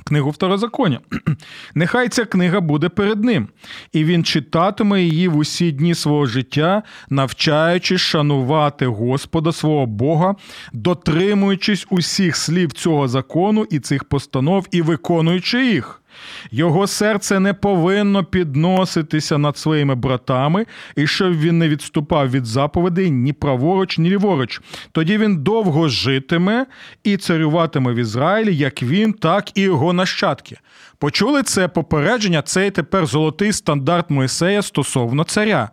книгу 0.04 0.30
Второзаконня. 0.30 1.00
Нехай 1.76 2.10
ця 2.10 2.26
книга 2.26 2.60
буде 2.60 2.90
перед 2.90 3.24
ним, 3.24 3.48
і 3.92 4.04
він 4.04 4.24
читатиме 4.24 5.04
її 5.04 5.28
в 5.28 5.38
усі 5.38 5.72
дні 5.72 5.96
свого 5.96 6.26
життя, 6.26 6.84
навчаючись 7.10 8.02
шанувати 8.02 8.86
Господа 8.86 9.52
свого 9.52 9.86
Бога, 9.86 10.36
дотримуючись 10.74 11.88
усіх 11.90 12.36
слів 12.36 12.72
цього 12.72 13.08
закону 13.08 13.68
і 13.70 13.80
цих 13.80 14.04
постанов, 14.04 14.68
і 14.72 14.82
виконуючи 14.82 15.66
їх. 15.66 16.03
Його 16.52 16.88
серце 16.88 17.40
не 17.40 17.54
повинно 17.54 18.24
підноситися 18.24 19.38
над 19.38 19.58
своїми 19.58 19.96
братами, 19.96 20.66
і 20.96 21.08
щоб 21.08 21.40
він 21.40 21.58
не 21.58 21.70
відступав 21.70 22.32
від 22.32 22.46
заповідей 22.46 23.12
ні 23.12 23.34
праворуч, 23.34 23.98
ні 23.98 24.10
ліворуч. 24.10 24.62
Тоді 24.92 25.18
він 25.18 25.44
довго 25.44 25.90
житиме 25.90 26.66
і 27.04 27.18
царюватиме 27.18 27.94
в 27.94 27.96
Ізраїлі, 27.96 28.56
як 28.56 28.84
він, 28.84 29.14
так 29.14 29.58
і 29.58 29.62
його 29.62 29.94
нащадки. 29.94 30.58
Почули 30.98 31.44
це 31.44 31.68
попередження, 31.68 32.42
цей 32.42 32.72
тепер 32.72 33.06
золотий 33.06 33.54
стандарт 33.54 34.10
Моїсея 34.10 34.62
стосовно 34.62 35.24
царя. 35.24 35.70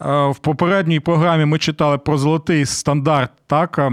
Е, 0.00 0.28
в 0.28 0.38
попередній 0.38 1.00
програмі 1.00 1.44
ми 1.44 1.58
читали 1.58 1.98
про 1.98 2.18
золотий 2.18 2.66
стандарт 2.66 3.30
так, 3.46 3.90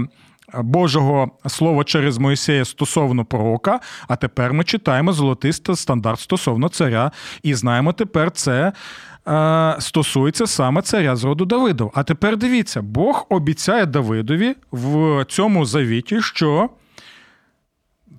Божого 0.54 1.30
слова 1.46 1.84
через 1.84 2.18
Моїсея 2.18 2.64
стосовно 2.64 3.24
пророка, 3.24 3.80
а 4.08 4.16
тепер 4.16 4.52
ми 4.52 4.64
читаємо 4.64 5.12
золотий 5.12 5.52
стандарт 5.52 6.20
стосовно 6.20 6.68
царя, 6.68 7.10
і 7.42 7.54
знаємо 7.54 7.92
тепер 7.92 8.30
це. 8.30 8.72
Е, 9.28 9.76
стосується 9.78 10.46
саме 10.46 10.82
царя 10.82 11.16
з 11.16 11.24
роду 11.24 11.44
Давидов. 11.44 11.92
А 11.94 12.02
тепер 12.02 12.36
дивіться, 12.36 12.82
Бог 12.82 13.26
обіцяє 13.28 13.86
Давидові 13.86 14.54
в 14.72 15.24
цьому 15.28 15.64
завіті, 15.64 16.20
що 16.22 16.68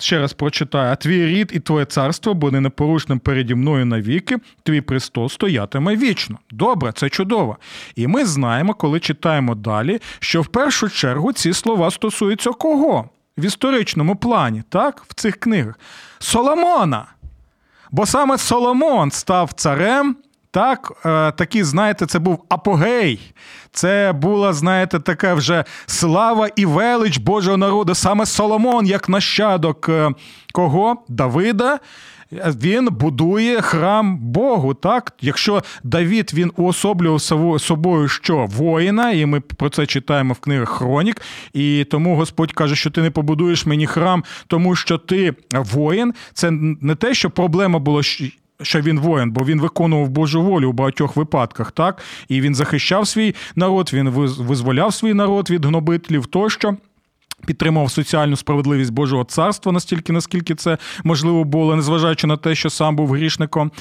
ще 0.03 0.19
раз 0.19 0.33
прочитаю, 0.33 0.91
а 0.91 0.95
твій 0.95 1.25
рід 1.25 1.51
і 1.53 1.59
твоє 1.59 1.85
царство 1.85 2.33
буде 2.33 2.59
непорушним 2.59 3.19
переді 3.19 3.55
мною 3.55 3.85
навіки, 3.85 4.37
твій 4.63 4.81
престол 4.81 5.29
стоятиме 5.29 5.95
вічно. 5.95 6.39
Добре, 6.51 6.91
це 6.91 7.09
чудово. 7.09 7.57
І 7.95 8.07
ми 8.07 8.25
знаємо, 8.25 8.73
коли 8.73 8.99
читаємо 8.99 9.55
далі, 9.55 9.99
що 10.19 10.41
в 10.41 10.47
першу 10.47 10.89
чергу 10.89 11.33
ці 11.33 11.53
слова 11.53 11.91
стосуються 11.91 12.51
кого? 12.51 13.09
В 13.37 13.45
історичному 13.45 14.15
плані, 14.15 14.63
так, 14.69 15.05
в 15.07 15.13
цих 15.13 15.35
книгах. 15.35 15.79
Соломона. 16.19 17.05
Бо 17.91 18.05
саме 18.05 18.37
Соломон 18.37 19.11
став 19.11 19.53
царем 19.53 20.15
так, 20.53 20.91
е, 21.05 21.31
такий, 21.31 21.63
знаєте, 21.63 22.05
це 22.05 22.19
був 22.19 22.45
апогей. 22.49 23.33
Це 23.71 24.13
була, 24.15 24.53
знаєте, 24.53 24.99
така 24.99 25.33
вже 25.33 25.63
слава 25.85 26.49
і 26.55 26.65
велич 26.65 27.17
Божого 27.17 27.57
народу. 27.57 27.95
Саме 27.95 28.25
Соломон, 28.25 28.85
як 28.85 29.09
нащадок 29.09 29.89
е, 29.89 30.11
кого? 30.51 30.97
Давида. 31.07 31.79
він 32.31 32.87
будує 32.91 33.61
храм 33.61 34.17
Богу. 34.17 34.73
Так, 34.73 35.13
якщо 35.21 35.63
Давід 35.83 36.31
він 36.33 36.51
уособлював 36.55 37.21
собою 37.61 38.07
що 38.07 38.45
воїна, 38.45 39.11
і 39.11 39.25
ми 39.25 39.39
про 39.39 39.69
це 39.69 39.85
читаємо 39.85 40.33
в 40.33 40.39
книгах 40.39 40.69
Хронік, 40.69 41.21
і 41.53 41.85
тому 41.91 42.15
Господь 42.15 42.53
каже, 42.53 42.75
що 42.75 42.91
ти 42.91 43.01
не 43.01 43.11
побудуєш 43.11 43.65
мені 43.65 43.87
храм, 43.87 44.23
тому 44.47 44.75
що 44.75 44.97
ти 44.97 45.33
воїн. 45.51 46.13
Це 46.33 46.51
не 46.81 46.95
те, 46.95 47.13
що 47.13 47.29
проблема 47.29 47.79
була. 47.79 48.01
Що 48.63 48.81
він 48.81 48.99
воїн, 48.99 49.31
бо 49.31 49.45
він 49.45 49.61
виконував 49.61 50.09
Божу 50.09 50.41
волю 50.41 50.69
у 50.69 50.73
багатьох 50.73 51.15
випадках, 51.15 51.71
так 51.71 52.01
і 52.27 52.41
він 52.41 52.55
захищав 52.55 53.07
свій 53.07 53.35
народ, 53.55 53.89
він 53.93 54.09
визволяв 54.09 54.93
свій 54.93 55.13
народ 55.13 55.49
від 55.49 55.65
гнобителів 55.65 56.25
тощо 56.25 56.77
підтримував 57.45 57.91
соціальну 57.91 58.35
справедливість 58.35 58.91
Божого 58.91 59.23
царства 59.23 59.71
настільки, 59.71 60.13
наскільки 60.13 60.55
це 60.55 60.77
можливо 61.03 61.43
було, 61.43 61.75
незважаючи 61.75 62.27
на 62.27 62.37
те, 62.37 62.55
що 62.55 62.69
сам 62.69 62.95
був 62.95 63.11
грішником. 63.11 63.71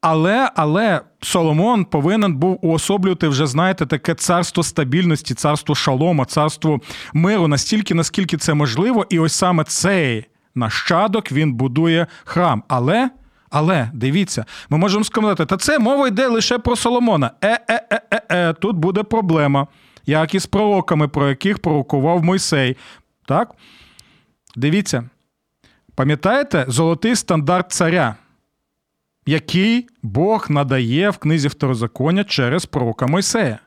Але 0.00 0.50
але 0.56 1.00
Соломон 1.20 1.84
повинен 1.84 2.36
був 2.36 2.58
уособлювати 2.62 3.28
вже, 3.28 3.46
знаєте, 3.46 3.86
таке 3.86 4.14
царство 4.14 4.62
стабільності, 4.62 5.34
царство 5.34 5.74
шалома, 5.74 6.24
царство 6.24 6.80
миру, 7.12 7.48
настільки, 7.48 7.94
наскільки 7.94 8.36
це 8.36 8.54
можливо, 8.54 9.06
і 9.10 9.18
ось 9.18 9.32
саме 9.32 9.64
цей 9.64 10.24
нащадок 10.54 11.32
він 11.32 11.52
будує 11.54 12.06
храм. 12.24 12.62
Але. 12.68 13.10
Але 13.50 13.90
дивіться, 13.94 14.44
ми 14.68 14.78
можемо 14.78 15.04
сказати, 15.04 15.46
та 15.46 15.56
це 15.56 15.78
мова 15.78 16.08
йде 16.08 16.26
лише 16.26 16.58
про 16.58 16.76
Соломона. 16.76 17.30
Е-е-е-е, 17.42 18.52
тут 18.52 18.76
буде 18.76 19.02
проблема 19.02 19.66
як 20.06 20.34
і 20.34 20.38
з 20.38 20.46
пророками, 20.46 21.08
про 21.08 21.28
яких 21.28 21.58
пророкував 21.58 22.24
Мойсей. 22.24 22.76
Так? 23.26 23.54
Дивіться. 24.56 25.04
Пам'ятаєте 25.94 26.64
золотий 26.68 27.16
стандарт 27.16 27.72
царя, 27.72 28.16
який 29.26 29.88
Бог 30.02 30.46
надає 30.50 31.10
в 31.10 31.18
книзі 31.18 31.48
Второзаконня 31.48 32.24
через 32.24 32.66
пророка 32.66 33.06
Мойсея? 33.06 33.58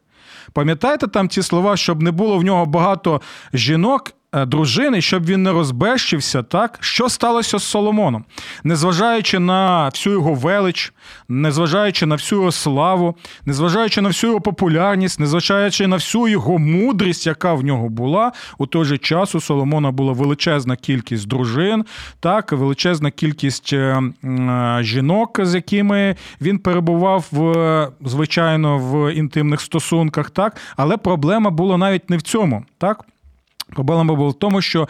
Пам'ятаєте 0.54 1.08
там 1.08 1.28
ті 1.28 1.42
слова, 1.42 1.78
щоб 1.78 2.02
не 2.02 2.12
було 2.12 2.38
в 2.38 2.44
нього 2.44 2.66
багато 2.66 3.22
жінок 3.54 4.12
дружини, 4.34 5.02
щоб 5.02 5.26
він 5.26 5.44
не 5.44 5.52
розбещився, 5.52 6.44
так? 6.44 6.78
Що 6.82 7.10
сталося 7.10 7.60
з 7.60 7.64
Соломоном, 7.64 8.26
незважаючи 8.64 9.40
на 9.40 9.90
всю 9.90 10.14
його 10.14 10.34
велич, 10.34 10.94
незважаючи 11.30 12.06
на 12.06 12.16
всю 12.16 12.40
його 12.40 12.52
славу, 12.52 13.16
незважаючи 13.46 14.02
на 14.02 14.10
всю 14.10 14.32
його 14.32 14.42
популярність, 14.42 15.20
незважаючи 15.20 15.88
на 15.88 15.96
всю 15.96 16.28
його 16.28 16.58
мудрість, 16.58 17.28
яка 17.28 17.54
в 17.54 17.64
нього 17.64 17.90
була, 17.90 18.32
у 18.58 18.66
той 18.66 18.86
же 18.86 18.98
час 18.98 19.36
у 19.36 19.42
Соломона 19.42 19.92
була 19.92 20.14
величезна 20.14 20.76
кількість 20.76 21.28
дружин, 21.28 21.86
так, 22.20 22.52
величезна 22.52 23.12
кількість 23.12 23.74
е, 23.74 24.02
жінок, 24.82 25.40
з 25.44 25.56
якими 25.56 26.16
він 26.42 26.60
перебував 26.60 27.26
в 27.32 27.92
звичайно 28.06 28.78
в 28.78 29.14
інтимних 29.14 29.62
стосунках, 29.62 30.30
так, 30.30 30.58
але 30.76 30.98
проблема 30.98 31.50
була 31.50 31.78
навіть 31.78 32.10
не 32.10 32.18
в 32.18 32.22
цьому, 32.22 32.66
так. 32.78 33.06
Проблема 33.74 34.14
була 34.14 34.30
в 34.30 34.34
тому, 34.34 34.62
що 34.62 34.88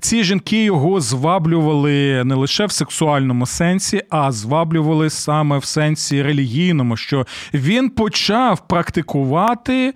ці 0.00 0.24
жінки 0.24 0.64
його 0.64 1.00
зваблювали 1.00 2.24
не 2.24 2.34
лише 2.34 2.66
в 2.66 2.72
сексуальному 2.72 3.46
сенсі, 3.46 4.02
а 4.10 4.32
зваблювали 4.32 5.10
саме 5.10 5.58
в 5.58 5.64
сенсі 5.64 6.22
релігійному, 6.22 6.96
що 6.96 7.26
він 7.54 7.90
почав 7.90 8.68
практикувати. 8.68 9.94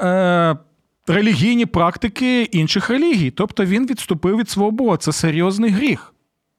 Е, 0.00 0.56
Релігійні 1.08 1.66
практики 1.66 2.42
інших 2.42 2.90
релігій, 2.90 3.30
тобто 3.30 3.64
він 3.64 3.86
відступив 3.86 4.36
від 4.36 4.50
свого 4.50 4.70
Бога. 4.70 4.96
Це 4.96 5.12
серйозний 5.12 5.70
гріх. 5.70 6.14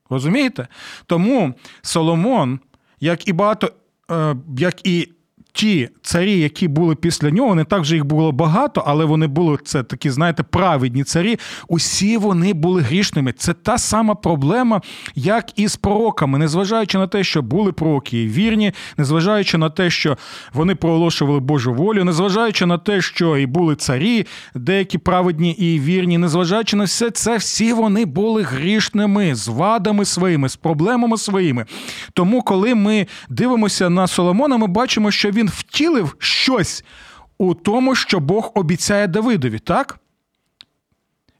Розумієте? 0.09 0.67
Тому 1.05 1.53
Соломон, 1.81 2.59
як 2.99 3.27
і 3.27 3.33
багато, 3.33 3.71
е, 4.11 4.35
як 4.57 4.87
і 4.87 5.09
ті 5.57 5.89
царі, 6.01 6.39
які 6.39 6.67
були 6.67 6.95
після 6.95 7.31
нього, 7.31 7.55
не 7.55 7.63
так 7.63 7.81
вже 7.81 7.95
їх 7.95 8.05
було 8.05 8.31
багато, 8.31 8.83
але 8.87 9.05
вони 9.05 9.27
були 9.27 9.57
це 9.63 9.83
такі, 9.83 10.09
знаєте, 10.09 10.43
праведні 10.43 11.03
царі. 11.03 11.39
Усі 11.67 12.17
вони 12.17 12.53
були 12.53 12.81
грішними. 12.81 13.33
Це 13.37 13.53
та 13.53 13.77
сама 13.77 14.15
проблема, 14.15 14.81
як 15.15 15.59
і 15.59 15.67
з 15.67 15.75
пророками, 15.75 16.37
незважаючи 16.37 16.97
на 16.97 17.07
те, 17.07 17.23
що 17.23 17.41
були 17.41 17.71
пророки 17.71 18.23
і 18.23 18.27
вірні, 18.27 18.71
незважаючи 18.97 19.57
на 19.57 19.69
те, 19.69 19.89
що 19.89 20.17
вони 20.53 20.75
проголошували 20.75 21.39
Божу 21.39 21.73
волю, 21.73 22.03
незважаючи 22.03 22.65
на 22.65 22.77
те, 22.77 23.01
що 23.01 23.37
і 23.37 23.45
були 23.45 23.75
царі, 23.75 24.25
деякі 24.55 24.97
праведні 24.97 25.51
і 25.51 25.79
вірні, 25.79 26.17
незважаючи 26.17 26.75
на 26.75 26.83
все 26.83 27.09
це, 27.09 27.37
всі 27.37 27.73
вони 27.73 28.05
були 28.05 28.43
грішними, 28.43 29.35
з 29.35 29.47
вадами 29.47 30.05
своїми, 30.05 30.49
з 30.49 30.55
проблемами 30.55 31.17
своїми. 31.17 31.65
Тому, 32.13 32.41
коли 32.41 32.75
ми 32.75 33.07
дивимося 33.29 33.89
на 33.89 34.07
Соломона, 34.07 34.57
ми 34.57 34.67
бачимо, 34.67 35.11
що 35.11 35.31
він 35.31 35.46
він 35.47 35.53
втілив 35.55 36.15
щось 36.19 36.83
у 37.37 37.53
тому, 37.53 37.95
що 37.95 38.19
Бог 38.19 38.51
обіцяє 38.55 39.07
Давидові, 39.07 39.59
так? 39.59 39.99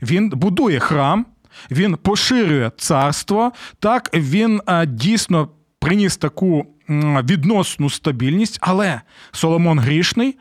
Він 0.02 0.30
будує 0.30 0.80
храм, 0.80 1.26
він 1.72 1.96
поширює 1.96 2.72
царство, 2.78 3.52
так, 3.80 4.10
він 4.14 4.62
а, 4.66 4.86
дійсно 4.86 5.50
приніс 5.80 6.18
таку 6.18 6.66
відносну 6.90 7.90
стабільність, 7.90 8.58
але 8.62 9.02
Соломон 9.32 9.80
грішний, 9.80 10.38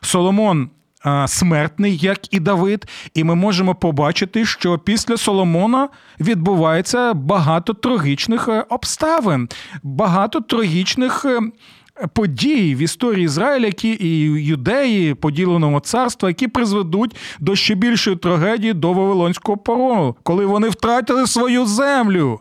Соломон 0.00 0.70
а, 1.02 1.28
смертний, 1.28 1.96
як 1.96 2.34
і 2.34 2.40
Давид, 2.40 2.86
і 3.14 3.24
ми 3.24 3.34
можемо 3.34 3.74
побачити, 3.74 4.44
що 4.44 4.78
після 4.78 5.16
Соломона 5.16 5.88
відбувається 6.20 7.14
багато 7.14 7.74
трагічних 7.74 8.48
е, 8.48 8.64
обставин, 8.68 9.48
багато 9.82 10.40
трагічних 10.40 11.26
подій 12.12 12.74
в 12.74 12.78
історії 12.78 13.24
Ізраїля, 13.24 13.66
які 13.66 13.96
і 14.00 14.20
юдеї, 14.44 15.14
поділеного 15.14 15.80
царства, 15.80 16.28
які 16.28 16.48
призведуть 16.48 17.16
до 17.40 17.56
ще 17.56 17.74
більшої 17.74 18.16
трагедії 18.16 18.72
до 18.72 18.92
Вавилонського 18.92 19.58
порону, 19.58 20.16
коли 20.22 20.46
вони 20.46 20.68
втратили 20.68 21.26
свою 21.26 21.66
землю. 21.66 22.40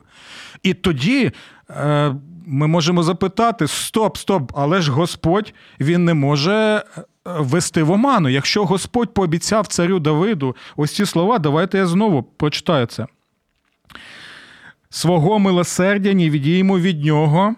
І 0.64 0.74
тоді. 0.74 1.32
Е, 1.70 2.16
ми 2.46 2.68
можемо 2.68 3.04
запитати: 3.04 3.68
стоп, 3.68 4.18
стоп, 4.18 4.52
але 4.56 4.82
ж 4.82 4.92
Господь 4.92 5.54
він 5.80 6.06
не 6.06 6.14
може 6.14 6.54
е, 6.54 6.84
вести 7.26 7.84
в 7.84 7.92
оману. 7.92 8.30
Якщо 8.30 8.66
Господь 8.66 9.14
пообіцяв 9.14 9.68
царю 9.68 10.00
Давиду 10.00 10.56
ось 10.76 10.96
ці 10.96 11.06
слова, 11.06 11.40
давайте 11.40 11.78
я 11.78 11.88
знову 11.88 12.24
прочитаю 12.24 12.86
це. 12.86 13.06
Свого 14.90 15.40
милосердя 15.40 16.14
не 16.14 16.30
відіймо 16.30 16.80
від 16.80 17.06
нього, 17.06 17.56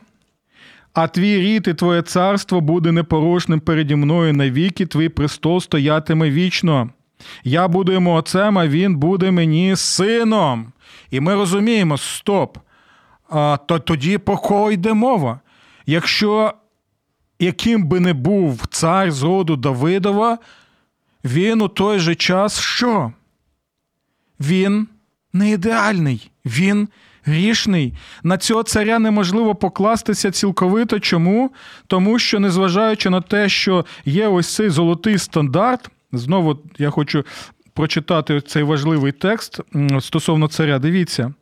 а 0.98 1.08
твій 1.08 1.40
рід 1.40 1.68
і 1.68 1.74
твоє 1.74 2.02
царство 2.02 2.62
буде 2.62 2.92
непорушним 2.92 3.60
переді 3.60 3.96
мною 3.96 4.34
навіки, 4.34 4.86
твій 4.86 5.10
престол 5.10 5.62
стоятиме 5.62 6.30
вічно. 6.30 6.90
Я 7.44 7.68
буду 7.68 7.92
йому 7.92 8.14
отцем, 8.14 8.58
а 8.58 8.68
він 8.68 8.96
буде 8.96 9.32
мені 9.32 9.76
сином. 9.76 10.74
І 11.12 11.20
ми 11.20 11.36
розуміємо, 11.36 11.98
стоп. 11.98 12.58
А, 13.30 13.58
то 13.66 13.80
Тоді 13.80 14.18
про 14.18 14.38
кого 14.38 14.72
йде 14.72 14.94
мова? 14.94 15.40
Якщо 15.86 16.54
яким 17.40 17.84
би 17.84 18.00
не 18.00 18.14
був 18.14 18.66
цар 18.72 19.12
з 19.12 19.24
роду 19.24 19.56
Давидова, 19.56 20.38
він 21.24 21.62
у 21.62 21.68
той 21.68 22.00
же 22.00 22.16
час 22.16 22.60
що? 22.60 23.12
Він 24.40 24.88
не 25.34 25.52
ідеальний, 25.52 26.32
він 26.46 26.88
грішний. 27.28 27.94
На 28.24 28.38
цього 28.38 28.64
царя 28.64 29.00
неможливо 29.00 29.56
покластися 29.56 30.32
цілковито. 30.32 31.00
Чому? 31.00 31.52
Тому 31.88 32.20
що, 32.20 32.40
незважаючи 32.40 33.10
на 33.10 33.22
те, 33.22 33.50
що 33.50 33.86
є 34.06 34.28
ось 34.28 34.56
цей 34.56 34.70
золотий 34.70 35.18
стандарт, 35.18 35.90
знову 36.12 36.60
я 36.78 36.90
хочу 36.90 37.24
прочитати 37.74 38.42
цей 38.42 38.64
важливий 38.64 39.12
текст 39.12 39.60
стосовно 40.00 40.48
царя. 40.48 40.80
Дивіться. 40.80 41.34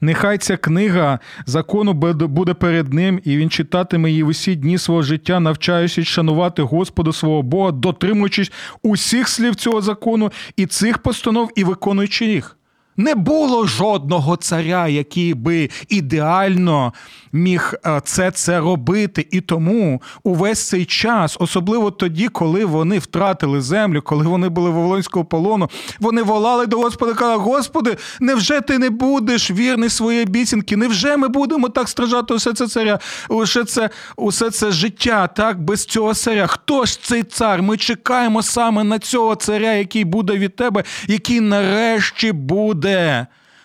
Нехай 0.00 0.38
ця 0.38 0.56
книга 0.56 1.18
закону 1.46 1.92
буде 1.92 2.54
перед 2.54 2.92
ним, 2.92 3.20
і 3.24 3.36
він 3.36 3.50
читатиме 3.50 4.10
її 4.10 4.22
усі 4.22 4.54
дні 4.54 4.78
свого 4.78 5.02
життя, 5.02 5.40
навчаючись 5.40 6.08
шанувати 6.08 6.62
Господа 6.62 7.12
свого 7.12 7.42
Бога, 7.42 7.72
дотримуючись 7.72 8.52
усіх 8.82 9.28
слів 9.28 9.54
цього 9.54 9.80
закону 9.80 10.32
і 10.56 10.66
цих 10.66 10.98
постанов, 10.98 11.50
і 11.56 11.64
виконуючи 11.64 12.26
їх. 12.26 12.56
Не 12.96 13.14
було 13.14 13.66
жодного 13.66 14.36
царя, 14.36 14.88
який 14.88 15.34
би 15.34 15.70
ідеально 15.88 16.92
міг 17.32 17.74
е, 17.86 18.00
це 18.04 18.30
це 18.30 18.60
робити. 18.60 19.26
І 19.30 19.40
тому 19.40 20.02
увесь 20.22 20.68
цей 20.68 20.84
час, 20.84 21.36
особливо 21.40 21.90
тоді, 21.90 22.28
коли 22.28 22.64
вони 22.64 22.98
втратили 22.98 23.60
землю, 23.60 24.02
коли 24.02 24.24
вони 24.24 24.48
були 24.48 24.70
в 24.70 24.72
Волонського 24.72 25.24
полону, 25.24 25.70
вони 26.00 26.22
волали 26.22 26.66
до 26.66 26.76
Господа, 26.76 27.14
казали, 27.14 27.42
Господи, 27.42 27.96
невже 28.20 28.60
ти 28.60 28.78
не 28.78 28.90
будеш 28.90 29.50
вірний 29.50 29.88
своїй 29.88 30.22
обіцянки? 30.22 30.76
Невже 30.76 31.16
ми 31.16 31.28
будемо 31.28 31.68
так 31.68 31.88
стражати 31.88 32.34
усе 32.34 32.52
це 32.52 32.68
царя, 32.68 32.98
усе 33.28 33.64
це 33.64 33.90
усе 34.16 34.50
це 34.50 34.70
життя, 34.70 35.26
так, 35.26 35.62
без 35.62 35.84
цього 35.84 36.14
царя? 36.14 36.46
Хто 36.46 36.84
ж 36.84 37.02
цей 37.02 37.22
цар? 37.22 37.62
Ми 37.62 37.76
чекаємо 37.76 38.42
саме 38.42 38.84
на 38.84 38.98
цього 38.98 39.34
царя, 39.34 39.72
який 39.72 40.04
буде 40.04 40.32
від 40.32 40.56
тебе, 40.56 40.84
який 41.08 41.40
нарешті 41.40 42.32
буде 42.32 42.83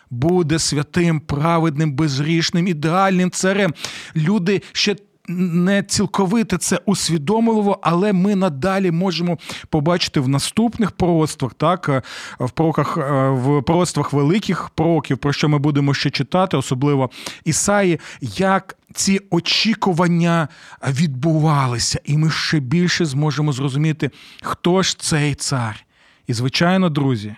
буде 0.10 0.60
святим, 0.60 1.20
праведним, 1.20 1.94
безгрішним, 1.94 2.68
ідеальним 2.68 3.32
царем. 3.32 3.74
Люди 4.16 4.62
ще 4.72 4.96
не 5.30 5.84
цілковите 5.84 6.58
це 6.58 6.80
усвідомливо, 6.86 7.80
але 7.82 8.14
ми 8.14 8.36
надалі 8.36 8.92
можемо 8.92 9.38
побачити 9.70 10.20
в 10.20 10.28
наступних 10.28 10.92
пророцтвах, 10.92 11.54
так 11.54 11.90
е, 11.90 12.02
в 12.40 12.52
пророках, 12.52 12.98
е, 12.98 13.30
в 13.30 13.62
пророцтвах 13.62 14.14
великих 14.14 14.70
пророків, 14.70 15.18
про 15.18 15.34
що 15.34 15.50
ми 15.50 15.58
будемо 15.58 15.94
ще 15.94 16.10
читати, 16.10 16.58
особливо 16.58 17.10
Ісаї, 17.46 18.00
як 18.22 18.78
ці 18.94 19.20
очікування 19.30 20.48
відбувалися, 20.88 22.00
і 22.06 22.18
ми 22.18 22.30
ще 22.30 22.60
більше 22.60 23.06
зможемо 23.06 23.54
зрозуміти, 23.54 24.12
хто 24.42 24.84
ж 24.84 25.00
цей 25.00 25.36
цар. 25.36 25.86
І, 26.28 26.34
звичайно, 26.34 26.90
друзі, 26.90 27.36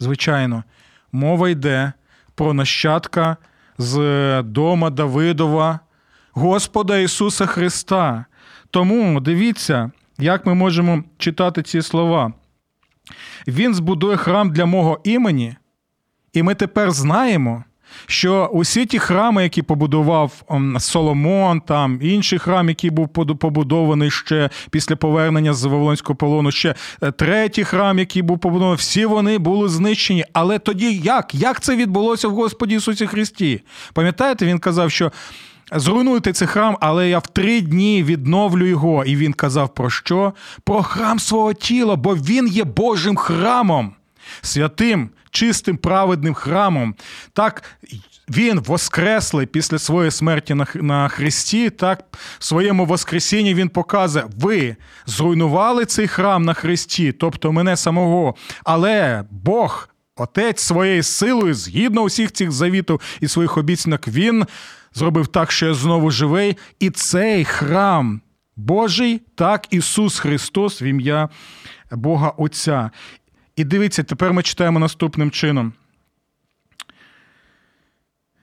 звичайно, 0.00 0.64
мова 1.12 1.48
йде 1.50 1.92
про 2.34 2.52
нащадка 2.52 3.36
з 3.78 4.42
дома 4.42 4.90
Давидова. 4.90 5.80
Господа 6.32 6.98
Ісуса 6.98 7.46
Христа. 7.46 8.24
Тому 8.70 9.20
дивіться, 9.20 9.90
як 10.18 10.46
ми 10.46 10.54
можемо 10.54 11.04
читати 11.18 11.62
ці 11.62 11.82
слова. 11.82 12.32
Він 13.48 13.74
збудує 13.74 14.16
храм 14.16 14.50
для 14.50 14.66
мого 14.66 15.00
імені, 15.04 15.56
і 16.32 16.42
ми 16.42 16.54
тепер 16.54 16.90
знаємо, 16.90 17.64
що 18.06 18.50
усі 18.52 18.86
ті 18.86 18.98
храми, 18.98 19.42
які 19.42 19.62
побудував 19.62 20.32
Соломон, 20.78 21.60
там 21.60 21.98
інший 22.02 22.38
храм, 22.38 22.68
який 22.68 22.90
був 22.90 23.08
побудований 23.08 24.10
ще 24.10 24.50
після 24.70 24.96
повернення 24.96 25.52
з 25.52 25.64
Вавилонського 25.64 26.16
полону, 26.16 26.50
ще 26.50 26.74
е, 27.02 27.10
третій 27.10 27.64
храм, 27.64 27.98
який 27.98 28.22
був 28.22 28.38
побудований, 28.38 28.76
всі 28.78 29.06
вони 29.06 29.38
були 29.38 29.68
знищені. 29.68 30.24
Але 30.32 30.58
тоді 30.58 30.94
як? 30.94 31.34
Як 31.34 31.60
це 31.60 31.76
відбулося 31.76 32.28
в 32.28 32.34
Господі 32.34 32.74
Ісусі 32.74 33.06
Христі? 33.06 33.62
Пам'ятаєте, 33.92 34.46
він 34.46 34.58
казав, 34.58 34.90
що 34.90 35.12
Зруйнуйте 35.72 36.32
цей 36.32 36.48
храм, 36.48 36.76
але 36.80 37.08
я 37.08 37.18
в 37.18 37.26
три 37.26 37.60
дні 37.60 38.02
відновлю 38.02 38.66
його. 38.66 39.04
І 39.04 39.16
він 39.16 39.32
казав 39.32 39.74
про 39.74 39.90
що? 39.90 40.32
Про 40.64 40.82
храм 40.82 41.18
свого 41.18 41.52
тіла, 41.52 41.96
бо 41.96 42.16
він 42.16 42.46
є 42.46 42.64
Божим 42.64 43.16
храмом, 43.16 43.92
святим, 44.42 45.10
чистим, 45.30 45.76
праведним 45.76 46.34
храмом. 46.34 46.94
Так 47.32 47.62
він 48.28 48.60
воскреслий 48.60 49.46
після 49.46 49.78
своєї 49.78 50.10
смерті 50.10 50.54
на 50.54 50.66
на 50.74 51.08
Христі. 51.08 51.70
Так, 51.70 52.04
в 52.38 52.44
своєму 52.44 52.86
Воскресінні 52.86 53.54
він 53.54 53.68
показує, 53.68 54.24
ви 54.36 54.76
зруйнували 55.06 55.84
цей 55.84 56.08
храм 56.08 56.44
на 56.44 56.54
Христі, 56.54 57.12
тобто 57.12 57.52
мене 57.52 57.76
самого. 57.76 58.34
Але 58.64 59.24
Бог, 59.30 59.88
Отець 60.16 60.60
своєю 60.60 61.02
силою, 61.02 61.54
згідно 61.54 62.02
усіх 62.02 62.32
цих 62.32 62.52
завітів 62.52 63.00
і 63.20 63.28
своїх 63.28 63.58
обіцянок, 63.58 64.08
він 64.08 64.46
зробив 64.94 65.26
так, 65.26 65.52
що 65.52 65.66
я 65.66 65.74
знову 65.74 66.10
живий, 66.10 66.56
і 66.80 66.90
цей 66.90 67.44
храм 67.44 68.20
Божий, 68.56 69.22
так 69.34 69.66
Ісус 69.70 70.18
Христос 70.18 70.82
в 70.82 70.84
ім'я 70.84 71.28
Бога 71.92 72.28
Отця. 72.36 72.90
І 73.60 73.64
дивіться, 73.64 74.02
тепер 74.02 74.32
ми 74.32 74.42
читаємо 74.42 74.78
наступним 74.78 75.30
чином. 75.30 75.72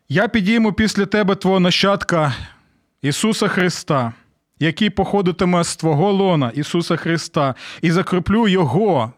Я 0.10 0.28
підійму 0.28 0.74
після 0.74 1.06
тебе 1.06 1.36
твого 1.36 1.60
нащадка 1.60 2.34
Ісуса 3.02 3.48
Христа, 3.48 4.14
який 4.60 4.90
походитиме 4.90 5.64
з 5.64 5.76
Твого 5.76 6.12
лона 6.12 6.50
Ісуса 6.50 6.96
Христа, 6.96 7.56
і 7.82 7.92
закріплю 7.92 8.48
Його. 8.48 9.12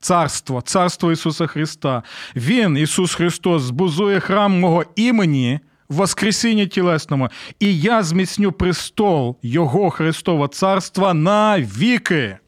Царство, 0.00 0.60
царство 0.60 1.12
Ісуса 1.12 1.46
Христа. 1.46 2.02
Він, 2.36 2.78
Ісус 2.78 3.14
Христос, 3.14 3.62
збузує 3.62 4.20
храм 4.20 4.60
мого 4.60 4.84
імені 4.96 5.60
в 5.88 5.94
Воскресінні 5.94 6.66
тілесному, 6.66 7.28
і 7.60 7.80
я 7.80 8.02
зміцню 8.02 8.52
престол 8.52 9.38
Його 9.42 9.90
Христового 9.90 10.48
Царства 10.48 11.14
на 11.14 11.60
віки. 11.60 12.38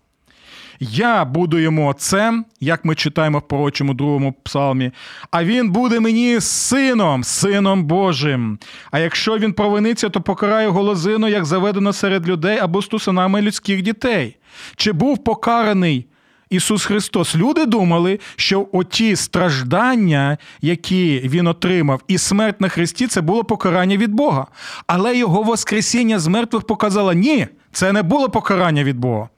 Я 0.80 1.24
буду 1.24 1.58
йому 1.58 1.88
отцем, 1.88 2.44
як 2.60 2.84
ми 2.84 2.94
читаємо 2.94 3.38
в 3.38 3.48
пророчому 3.48 3.94
другому 3.94 4.34
псалмі, 4.42 4.90
а 5.30 5.44
він 5.44 5.70
буде 5.70 6.00
мені 6.00 6.40
сином, 6.40 7.24
сином 7.24 7.84
Божим. 7.84 8.58
А 8.90 8.98
якщо 8.98 9.38
він 9.38 9.52
провиниться, 9.52 10.08
то 10.08 10.20
покарає 10.20 10.68
голозину, 10.68 11.28
як 11.28 11.44
заведено 11.44 11.92
серед 11.92 12.28
людей 12.28 12.58
або 12.58 12.82
стусанами 12.82 13.42
людських 13.42 13.82
дітей. 13.82 14.36
Чи 14.76 14.92
був 14.92 15.24
покараний 15.24 16.06
Ісус 16.50 16.84
Христос. 16.84 17.36
Люди 17.36 17.66
думали, 17.66 18.20
що 18.36 18.68
оті 18.72 19.16
страждання, 19.16 20.38
які 20.60 21.20
Він 21.24 21.46
отримав, 21.46 22.00
і 22.08 22.18
смерть 22.18 22.60
на 22.60 22.68
Христі, 22.68 23.06
це 23.06 23.20
було 23.20 23.44
покарання 23.44 23.96
від 23.96 24.10
Бога. 24.10 24.46
Але 24.86 25.16
Його 25.16 25.42
Воскресіння 25.42 26.18
з 26.18 26.26
мертвих 26.26 26.62
показало, 26.62 27.12
ні, 27.12 27.46
це 27.72 27.92
не 27.92 28.02
було 28.02 28.28
покарання 28.28 28.84
від 28.84 28.98
Бога. 28.98 29.28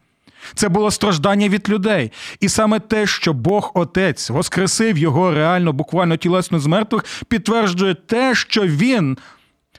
Це 0.55 0.69
було 0.69 0.91
страждання 0.91 1.49
від 1.49 1.69
людей. 1.69 2.13
І 2.41 2.49
саме 2.49 2.81
те, 2.81 3.07
що 3.07 3.33
Бог 3.33 3.71
Отець 3.75 4.31
воскресив 4.31 4.99
його 4.99 5.31
реально, 5.31 5.73
буквально 5.73 6.17
тілесно 6.17 6.59
з 6.59 6.67
мертвих, 6.67 7.05
підтверджує 7.29 7.95
те, 7.95 8.35
що 8.35 8.67
Він 8.67 9.19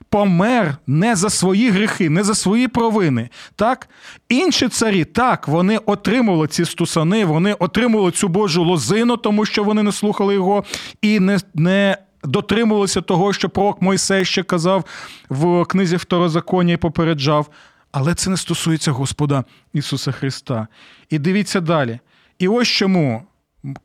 помер 0.10 0.78
не 0.88 1.16
за 1.16 1.30
свої 1.30 1.70
гріхи, 1.70 2.10
не 2.10 2.24
за 2.24 2.36
свої 2.36 2.68
провини. 2.68 3.30
Так? 3.56 3.90
Інші 4.30 4.68
царі, 4.68 5.06
так, 5.06 5.48
вони 5.48 5.78
отримували 5.78 6.48
ці 6.48 6.66
стусани, 6.66 7.26
вони 7.26 7.54
отримували 7.54 8.12
цю 8.12 8.28
Божу 8.28 8.64
лозину, 8.64 9.18
тому 9.18 9.46
що 9.46 9.64
вони 9.64 9.84
не 9.84 9.92
слухали 9.92 10.34
його 10.34 10.64
і 11.02 11.20
не. 11.20 11.40
не 11.56 11.98
Дотримувалися 12.24 13.02
того, 13.02 13.34
що 13.34 13.50
пророк 13.50 13.82
Мойсей 13.82 14.26
ще 14.26 14.44
казав 14.44 14.86
в 15.30 15.66
книзі 15.66 15.96
Второзаконня 15.96 16.74
і 16.74 16.78
попереджав. 16.78 17.50
Але 17.92 18.14
це 18.14 18.30
не 18.30 18.38
стосується 18.38 18.92
Господа 18.92 19.44
Ісуса 19.74 20.12
Христа. 20.12 20.68
І 21.10 21.20
дивіться 21.20 21.62
далі. 21.62 22.00
І 22.40 22.48
ось 22.48 22.68
чому 22.68 23.24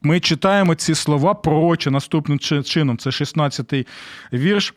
ми 0.02 0.20
читаємо 0.20 0.74
ці 0.74 0.94
слова 0.94 1.34
пророче 1.34 1.90
наступним 1.90 2.38
чином, 2.38 2.98
це 2.98 3.10
16-й 3.10 3.86
вірш. 4.32 4.74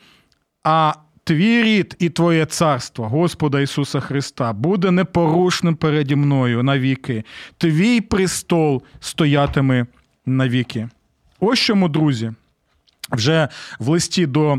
А 0.64 0.94
Твій 1.24 1.64
рід 1.64 1.96
і 2.00 2.10
Твоє 2.10 2.46
царство, 2.46 3.10
Господа 3.10 3.60
Ісуса 3.60 4.00
Христа, 4.00 4.54
буде 4.54 4.92
непорушним 4.92 5.76
переді 5.76 6.16
мною 6.16 6.64
навіки. 6.64 7.24
Твій 7.58 8.02
престол 8.02 8.84
стоятиме 9.00 9.86
навіки. 10.26 10.90
Ось 11.40 11.60
чому, 11.60 11.90
друзі, 11.90 12.32
вже 13.12 13.48
в 13.80 13.90
листі 13.90 14.26
до 14.26 14.58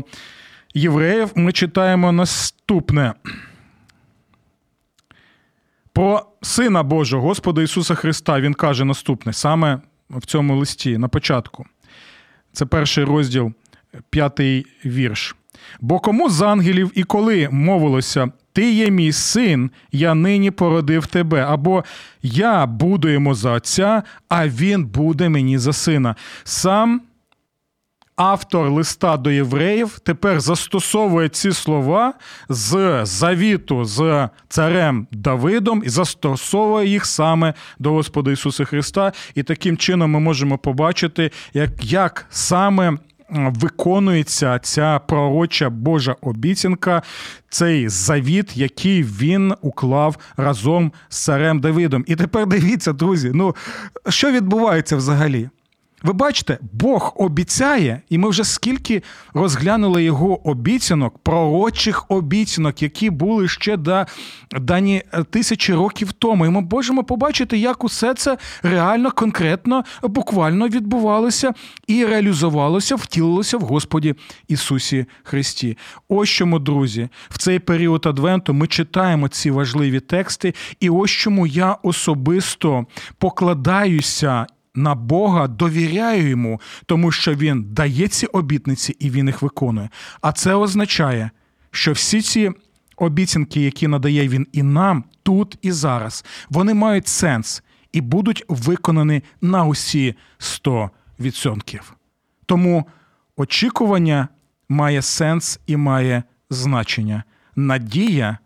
євреїв 0.73 1.31
ми 1.35 1.51
читаємо 1.51 2.11
наступне. 2.11 3.13
Про 5.99 6.25
Сина 6.41 6.83
Божого, 6.83 7.27
Господа 7.27 7.61
Ісуса 7.61 7.95
Христа, 7.95 8.41
Він 8.41 8.53
каже 8.53 8.85
наступне 8.85 9.33
саме 9.33 9.79
в 10.09 10.25
цьому 10.25 10.55
листі 10.55 10.97
на 10.97 11.07
початку. 11.07 11.65
Це 12.53 12.65
перший 12.65 13.03
розділ, 13.03 13.51
п'ятий 14.09 14.65
вірш. 14.85 15.35
Бо 15.81 15.99
кому 15.99 16.29
з 16.29 16.41
ангелів 16.41 16.91
і 16.95 17.03
коли 17.03 17.49
мовилося, 17.51 18.31
ти 18.53 18.73
є 18.73 18.89
мій 18.91 19.11
син, 19.11 19.71
я 19.91 20.13
нині 20.13 20.51
породив 20.51 21.05
тебе, 21.05 21.45
або 21.49 21.83
я 22.21 22.65
буду 22.65 23.09
йому 23.09 23.35
за 23.35 23.51
отця, 23.51 24.03
а 24.29 24.47
він 24.47 24.85
буде 24.85 25.29
мені 25.29 25.57
за 25.57 25.73
сина. 25.73 26.15
Сам 26.43 27.01
автор 28.19 28.71
листа 28.71 29.17
до 29.17 29.31
євреїв 29.31 29.99
тепер 29.99 30.41
застосовує 30.41 31.29
ці 31.29 31.51
слова 31.51 32.13
з 32.49 33.05
завіту 33.05 33.85
з 33.85 34.29
царем 34.49 35.07
Давидом 35.11 35.83
і 35.85 35.89
застосовує 35.89 36.87
їх 36.87 37.05
саме 37.05 37.53
до 37.79 37.91
Господа 37.91 38.31
Ісуса 38.31 38.65
Христа. 38.65 39.11
І 39.35 39.43
таким 39.43 39.77
чином 39.77 40.11
ми 40.11 40.19
можемо 40.19 40.57
побачити, 40.57 41.31
як, 41.53 41.69
як 41.83 42.25
саме 42.29 42.97
виконується 43.29 44.59
ця 44.59 44.99
пророча 44.99 45.69
Божа 45.69 46.15
обіцянка, 46.21 47.01
цей 47.49 47.89
завіт, 47.89 48.57
який 48.57 49.03
він 49.03 49.53
уклав 49.61 50.17
разом 50.37 50.91
з 51.09 51.23
царем 51.23 51.59
Давидом. 51.59 52.03
І 52.07 52.15
тепер 52.15 52.47
дивіться, 52.47 52.93
друзі, 52.93 53.31
ну 53.33 53.55
що 54.09 54.31
відбувається 54.31 54.95
взагалі? 54.95 55.49
Ви 56.03 56.13
бачите, 56.13 56.57
Бог 56.73 57.13
обіцяє, 57.15 58.01
і 58.09 58.17
ми 58.17 58.29
вже 58.29 58.43
скільки 58.43 59.03
розглянули 59.33 60.03
його 60.03 60.49
обіцянок, 60.49 61.17
пророчих 61.17 62.05
обіцянок, 62.11 62.81
які 62.81 63.09
були 63.09 63.47
ще 63.47 63.77
да, 63.77 64.07
дані 64.51 65.03
е, 65.13 65.23
тисячі 65.23 65.73
років 65.73 66.11
тому. 66.11 66.45
І 66.45 66.49
ми 66.49 66.61
можемо 66.61 67.03
побачити, 67.03 67.57
як 67.57 67.83
усе 67.83 68.13
це 68.13 68.37
реально, 68.63 69.11
конкретно, 69.11 69.83
буквально 70.03 70.67
відбувалося 70.67 71.53
і 71.87 72.05
реалізувалося, 72.05 72.95
втілилося 72.95 73.57
в 73.57 73.61
Господі 73.61 74.15
Ісусі 74.47 75.05
Христі. 75.23 75.77
Ось 76.09 76.29
чому, 76.29 76.59
друзі, 76.59 77.09
в 77.29 77.37
цей 77.37 77.59
період 77.59 78.05
Адвенту 78.05 78.53
ми 78.53 78.67
читаємо 78.67 79.27
ці 79.27 79.51
важливі 79.51 79.99
тексти, 79.99 80.53
і 80.79 80.89
ось 80.89 81.11
чому 81.11 81.47
я 81.47 81.77
особисто 81.83 82.85
покладаюся 83.17 84.45
на 84.75 84.95
Бога, 84.95 85.47
довіряю 85.47 86.29
йому, 86.29 86.61
тому 86.85 87.11
що 87.11 87.35
він 87.35 87.63
дає 87.73 88.07
ці 88.07 88.25
обітниці 88.25 88.95
і 88.99 89.09
він 89.09 89.27
їх 89.27 89.41
виконує. 89.41 89.89
А 90.21 90.31
це 90.31 90.53
означає, 90.53 91.29
що 91.71 91.91
всі 91.91 92.21
ці 92.21 92.51
обіцянки, 92.97 93.61
які 93.61 93.87
надає 93.87 94.27
він 94.27 94.47
і 94.51 94.63
нам 94.63 95.03
тут 95.23 95.57
і 95.61 95.71
зараз, 95.71 96.25
вони 96.49 96.73
мають 96.73 97.07
сенс 97.07 97.63
і 97.91 98.01
будуть 98.01 98.43
виконані 98.47 99.23
на 99.41 99.65
усі 99.65 100.15
100%. 100.39 101.81
Тому 102.45 102.85
очікування 103.37 104.27
має 104.69 105.01
сенс 105.01 105.59
і 105.67 105.77
має 105.77 106.23
значення. 106.49 107.23
Надія 107.55 108.37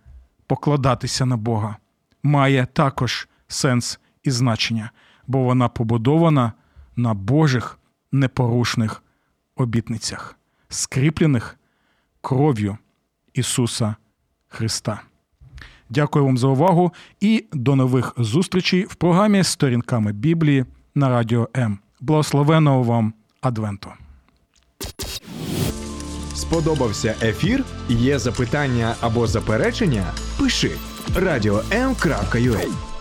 покладатися 0.48 1.26
на 1.26 1.38
Бога 1.38 1.78
має 2.24 2.66
також 2.74 3.28
сенс 3.48 4.00
і 4.24 4.32
значення, 4.32 4.92
бо 5.28 5.40
вона 5.40 5.70
побудована 5.70 6.54
на 6.96 7.14
Божих 7.14 7.80
непорушних 8.12 9.04
обітницях, 9.56 10.36
скріплених 10.70 11.60
кров'ю 12.22 12.78
Ісуса 13.34 13.96
Христа. 14.48 15.02
Дякую 15.90 16.26
вам 16.26 16.38
за 16.38 16.48
увагу 16.48 16.94
і 17.20 17.46
до 17.54 17.76
нових 17.76 18.14
зустрічей 18.18 18.84
в 18.84 18.96
програмі 18.96 19.44
Сторінками 19.44 20.12
Біблії 20.14 20.66
на 20.96 21.10
Радіо 21.10 21.50
М. 21.58 21.80
Благословеного 22.02 22.84
вам 22.84 23.14
Адвенту! 23.42 23.90
Сподобався 26.36 27.16
ефір? 27.22 27.64
Є 27.90 28.20
запитання 28.20 28.96
або 29.02 29.28
заперечення? 29.28 30.06
Пиши 30.40 30.72
радіом.ua 31.16 32.93